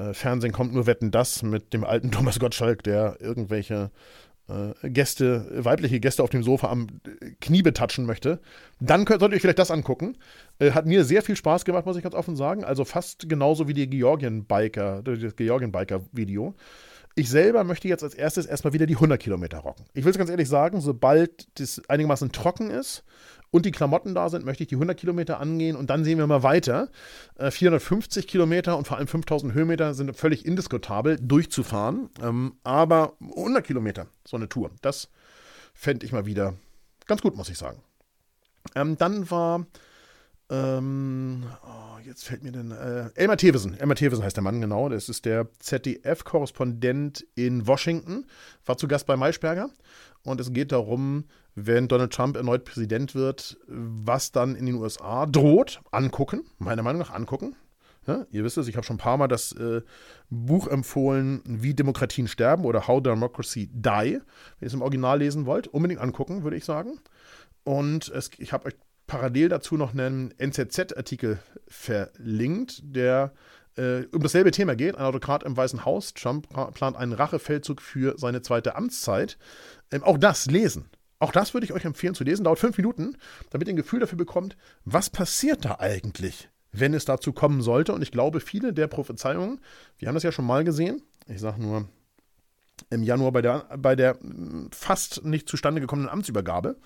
äh, 0.00 0.14
Fernsehen 0.14 0.52
kommt 0.52 0.72
nur 0.72 0.86
Wetten 0.86 1.10
das 1.10 1.42
mit 1.42 1.72
dem 1.72 1.84
alten 1.84 2.10
Thomas 2.12 2.38
Gottschalk, 2.38 2.82
der 2.82 3.16
irgendwelche 3.20 3.90
äh, 4.48 4.90
Gäste, 4.90 5.46
weibliche 5.64 6.00
Gäste 6.00 6.22
auf 6.22 6.30
dem 6.30 6.42
Sofa 6.42 6.68
am 6.68 6.88
Knie 7.40 7.62
betatschen 7.62 8.06
möchte, 8.06 8.40
dann 8.80 9.04
könnt, 9.04 9.20
solltet 9.20 9.34
ihr 9.34 9.36
euch 9.36 9.42
vielleicht 9.42 9.58
das 9.58 9.70
angucken. 9.70 10.16
Äh, 10.58 10.72
hat 10.72 10.86
mir 10.86 11.04
sehr 11.04 11.22
viel 11.22 11.36
Spaß 11.36 11.64
gemacht, 11.64 11.86
muss 11.86 11.96
ich 11.96 12.02
ganz 12.02 12.14
offen 12.14 12.36
sagen. 12.36 12.64
Also 12.64 12.84
fast 12.84 13.28
genauso 13.28 13.68
wie 13.68 13.74
die 13.74 13.88
Georgien-Biker, 13.88 15.02
das 15.02 15.36
Georgien-Biker-Video. 15.36 16.54
Ich 17.20 17.28
selber 17.28 17.64
möchte 17.64 17.86
jetzt 17.86 18.02
als 18.02 18.14
erstes 18.14 18.46
erstmal 18.46 18.72
wieder 18.72 18.86
die 18.86 18.94
100 18.94 19.20
Kilometer 19.20 19.58
rocken. 19.58 19.84
Ich 19.92 20.06
will 20.06 20.10
es 20.10 20.16
ganz 20.16 20.30
ehrlich 20.30 20.48
sagen, 20.48 20.80
sobald 20.80 21.48
das 21.60 21.82
einigermaßen 21.86 22.32
trocken 22.32 22.70
ist 22.70 23.04
und 23.50 23.66
die 23.66 23.72
Klamotten 23.72 24.14
da 24.14 24.30
sind, 24.30 24.46
möchte 24.46 24.62
ich 24.62 24.70
die 24.70 24.76
100 24.76 24.98
Kilometer 24.98 25.38
angehen 25.38 25.76
und 25.76 25.90
dann 25.90 26.02
sehen 26.02 26.16
wir 26.16 26.26
mal 26.26 26.42
weiter. 26.42 26.88
Äh, 27.36 27.50
450 27.50 28.26
Kilometer 28.26 28.78
und 28.78 28.86
vor 28.86 28.96
allem 28.96 29.06
5000 29.06 29.52
Höhenmeter 29.52 29.92
sind 29.92 30.16
völlig 30.16 30.46
indiskutabel 30.46 31.18
durchzufahren. 31.20 32.08
Ähm, 32.22 32.54
aber 32.64 33.18
100 33.20 33.66
Kilometer, 33.66 34.06
so 34.26 34.38
eine 34.38 34.48
Tour, 34.48 34.70
das 34.80 35.10
fände 35.74 36.06
ich 36.06 36.12
mal 36.12 36.24
wieder 36.24 36.54
ganz 37.04 37.20
gut, 37.20 37.36
muss 37.36 37.50
ich 37.50 37.58
sagen. 37.58 37.82
Ähm, 38.74 38.96
dann 38.96 39.30
war 39.30 39.66
ähm, 40.50 41.44
oh, 41.64 41.98
jetzt 42.04 42.24
fällt 42.24 42.42
mir 42.42 42.52
denn. 42.52 42.72
Äh, 42.72 43.10
Elmar 43.14 43.36
Thewesen. 43.36 43.78
Elmar 43.78 43.96
Thewesen 43.96 44.24
heißt 44.24 44.36
der 44.36 44.42
Mann, 44.42 44.60
genau. 44.60 44.88
Das 44.88 45.08
ist 45.08 45.24
der 45.24 45.48
ZDF-Korrespondent 45.60 47.26
in 47.36 47.66
Washington. 47.66 48.26
War 48.66 48.76
zu 48.76 48.88
Gast 48.88 49.06
bei 49.06 49.16
Maischberger. 49.16 49.70
Und 50.24 50.40
es 50.40 50.52
geht 50.52 50.72
darum, 50.72 51.24
wenn 51.54 51.88
Donald 51.88 52.12
Trump 52.12 52.36
erneut 52.36 52.64
Präsident 52.64 53.14
wird, 53.14 53.58
was 53.66 54.32
dann 54.32 54.56
in 54.56 54.66
den 54.66 54.74
USA 54.74 55.26
droht. 55.26 55.80
Angucken. 55.92 56.42
Meiner 56.58 56.82
Meinung 56.82 57.00
nach 57.00 57.12
angucken. 57.14 57.54
Ja, 58.06 58.26
ihr 58.30 58.42
wisst 58.44 58.58
es, 58.58 58.66
ich 58.66 58.76
habe 58.76 58.84
schon 58.84 58.96
ein 58.96 59.00
paar 59.00 59.18
Mal 59.18 59.28
das 59.28 59.52
äh, 59.52 59.82
Buch 60.30 60.66
empfohlen, 60.66 61.42
Wie 61.44 61.74
Demokratien 61.74 62.28
sterben 62.28 62.64
oder 62.64 62.88
How 62.88 63.02
Democracy 63.02 63.68
Die. 63.72 63.82
Wenn 63.82 64.20
ihr 64.60 64.66
es 64.66 64.74
im 64.74 64.82
Original 64.82 65.18
lesen 65.18 65.46
wollt, 65.46 65.68
unbedingt 65.68 66.00
angucken, 66.00 66.42
würde 66.42 66.56
ich 66.56 66.64
sagen. 66.64 66.98
Und 67.62 68.08
es, 68.08 68.30
ich 68.38 68.52
habe 68.52 68.66
euch 68.66 68.74
parallel 69.10 69.48
dazu 69.48 69.76
noch 69.76 69.92
einen 69.92 70.32
NZZ-Artikel 70.38 71.40
verlinkt, 71.66 72.80
der 72.84 73.32
äh, 73.76 74.04
um 74.12 74.22
dasselbe 74.22 74.52
Thema 74.52 74.76
geht. 74.76 74.94
Ein 74.94 75.04
Autokrat 75.04 75.42
im 75.42 75.56
Weißen 75.56 75.84
Haus. 75.84 76.14
Trump 76.14 76.48
plant 76.74 76.96
einen 76.96 77.12
Rachefeldzug 77.12 77.82
für 77.82 78.16
seine 78.18 78.40
zweite 78.40 78.76
Amtszeit. 78.76 79.36
Ähm, 79.90 80.04
auch 80.04 80.16
das 80.16 80.46
lesen. 80.46 80.90
Auch 81.18 81.32
das 81.32 81.54
würde 81.54 81.64
ich 81.64 81.72
euch 81.72 81.84
empfehlen 81.84 82.14
zu 82.14 82.22
lesen. 82.22 82.44
Dauert 82.44 82.60
fünf 82.60 82.76
Minuten, 82.76 83.16
damit 83.50 83.66
ihr 83.66 83.74
ein 83.74 83.76
Gefühl 83.76 83.98
dafür 83.98 84.16
bekommt, 84.16 84.56
was 84.84 85.10
passiert 85.10 85.64
da 85.64 85.78
eigentlich, 85.80 86.48
wenn 86.70 86.94
es 86.94 87.04
dazu 87.04 87.32
kommen 87.32 87.62
sollte. 87.62 87.92
Und 87.92 88.02
ich 88.02 88.12
glaube, 88.12 88.38
viele 88.38 88.72
der 88.72 88.86
Prophezeiungen, 88.86 89.60
wir 89.98 90.06
haben 90.06 90.14
das 90.14 90.22
ja 90.22 90.30
schon 90.30 90.46
mal 90.46 90.62
gesehen. 90.62 91.02
Ich 91.26 91.40
sage 91.40 91.60
nur 91.60 91.88
im 92.90 93.02
Januar 93.02 93.32
bei 93.32 93.42
der, 93.42 93.66
bei 93.76 93.96
der 93.96 94.16
fast 94.70 95.24
nicht 95.24 95.48
zustande 95.48 95.80
gekommenen 95.80 96.08
Amtsübergabe 96.08 96.76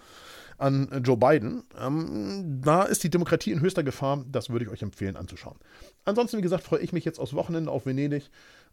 an 0.58 1.02
Joe 1.04 1.16
Biden. 1.16 1.64
Ähm, 1.80 2.60
da 2.62 2.82
ist 2.82 3.04
die 3.04 3.10
Demokratie 3.10 3.52
in 3.52 3.60
höchster 3.60 3.82
Gefahr. 3.82 4.24
Das 4.30 4.50
würde 4.50 4.64
ich 4.64 4.70
euch 4.70 4.82
empfehlen 4.82 5.16
anzuschauen. 5.16 5.56
Ansonsten, 6.04 6.38
wie 6.38 6.42
gesagt, 6.42 6.64
freue 6.64 6.80
ich 6.80 6.92
mich 6.92 7.04
jetzt 7.04 7.18
aufs 7.18 7.34
Wochenende 7.34 7.70
auf 7.70 7.86
Venedig. 7.86 8.30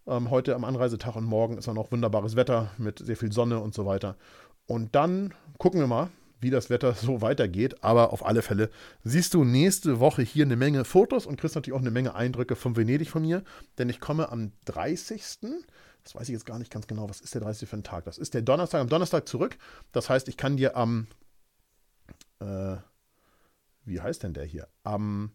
Ähm, 0.08 0.30
heute 0.30 0.56
am 0.56 0.64
Anreisetag 0.64 1.16
und 1.16 1.26
morgen 1.26 1.58
ist 1.58 1.68
dann 1.68 1.76
noch 1.76 1.92
wunderbares 1.92 2.36
Wetter 2.36 2.72
mit 2.78 3.00
sehr 3.00 3.18
viel 3.18 3.32
Sonne 3.32 3.60
und 3.60 3.74
so 3.74 3.86
weiter. 3.86 4.16
Und 4.66 4.96
dann 4.96 5.34
gucken 5.58 5.80
wir 5.80 5.88
mal, 5.88 6.10
wie 6.40 6.50
das 6.50 6.70
Wetter 6.70 6.94
so 6.94 7.22
weitergeht. 7.22 7.84
Aber 7.84 8.12
auf 8.12 8.26
alle 8.26 8.42
Fälle 8.42 8.70
siehst 9.04 9.34
du 9.34 9.44
nächste 9.44 10.00
Woche 10.00 10.22
hier 10.22 10.46
eine 10.46 10.56
Menge 10.56 10.84
Fotos 10.84 11.26
und 11.26 11.40
kriegst 11.40 11.56
natürlich 11.56 11.76
auch 11.78 11.82
eine 11.82 11.92
Menge 11.92 12.16
Eindrücke 12.16 12.56
von 12.56 12.76
Venedig 12.76 13.10
von 13.10 13.22
mir. 13.22 13.44
Denn 13.78 13.90
ich 13.90 14.00
komme 14.00 14.30
am 14.30 14.52
30. 14.66 15.22
Das 16.04 16.16
weiß 16.16 16.24
ich 16.24 16.34
jetzt 16.34 16.46
gar 16.46 16.58
nicht 16.58 16.72
ganz 16.72 16.88
genau. 16.88 17.08
Was 17.10 17.22
ist 17.22 17.34
der 17.36 17.42
30. 17.42 17.70
für 17.70 17.78
ein 17.78 17.84
Tag? 17.84 18.06
Das 18.06 18.18
ist 18.18 18.34
der 18.34 18.42
Donnerstag. 18.42 18.82
Am 18.82 18.90
Donnerstag 18.90 19.28
zurück. 19.28 19.58
Das 19.92 20.10
heißt, 20.10 20.28
ich 20.28 20.38
kann 20.38 20.58
dir 20.58 20.76
am 20.76 21.08
äh, 22.42 22.78
wie 23.86 24.02
heißt 24.02 24.24
denn 24.24 24.34
der 24.34 24.46
hier? 24.46 24.68
Am 24.84 25.32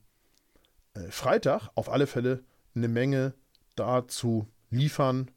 äh, 0.94 1.10
Freitag 1.10 1.70
auf 1.74 1.90
alle 1.90 2.06
Fälle 2.06 2.44
eine 2.74 2.88
Menge 2.88 3.34
dazu 3.74 4.48
liefern, 4.70 5.30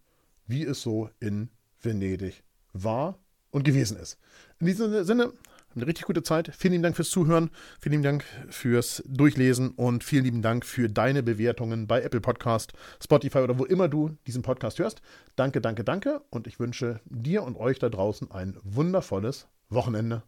wie 0.48 0.64
es 0.64 0.82
so 0.82 1.10
in 1.20 1.50
Venedig 1.82 2.44
war 2.74 3.20
und 3.52 3.64
gewesen 3.64 3.98
ist. 3.98 4.18
In 4.60 4.68
diesem 4.68 5.04
Sinne, 5.04 5.34
eine 5.76 5.88
richtig 5.88 6.06
gute 6.06 6.24
Zeit. 6.24 6.52
Vielen 6.56 6.74
lieben 6.74 6.84
Dank 6.84 6.96
fürs 6.96 7.12
Zuhören, 7.12 7.52
vielen 7.80 7.94
lieben 7.94 8.04
Dank 8.04 8.26
fürs 8.50 9.04
Durchlesen 9.06 9.70
und 9.72 10.04
vielen 10.04 10.24
lieben 10.24 10.42
Dank 10.42 10.66
für 10.66 10.90
deine 10.90 11.24
Bewertungen 11.24 11.88
bei 11.88 12.02
Apple 12.02 12.22
Podcast, 12.22 12.74
Spotify 13.02 13.40
oder 13.40 13.60
wo 13.60 13.66
immer 13.66 13.88
du 13.88 14.18
diesen 14.26 14.42
Podcast 14.42 14.80
hörst. 14.80 15.02
Danke, 15.36 15.62
danke, 15.62 15.84
danke 15.84 16.22
und 16.32 16.48
ich 16.48 16.60
wünsche 16.60 17.00
dir 17.06 17.44
und 17.44 17.56
euch 17.56 17.80
da 17.80 17.90
draußen 17.90 18.32
ein 18.32 18.58
wundervolles 18.64 19.48
Wochenende. 19.70 20.24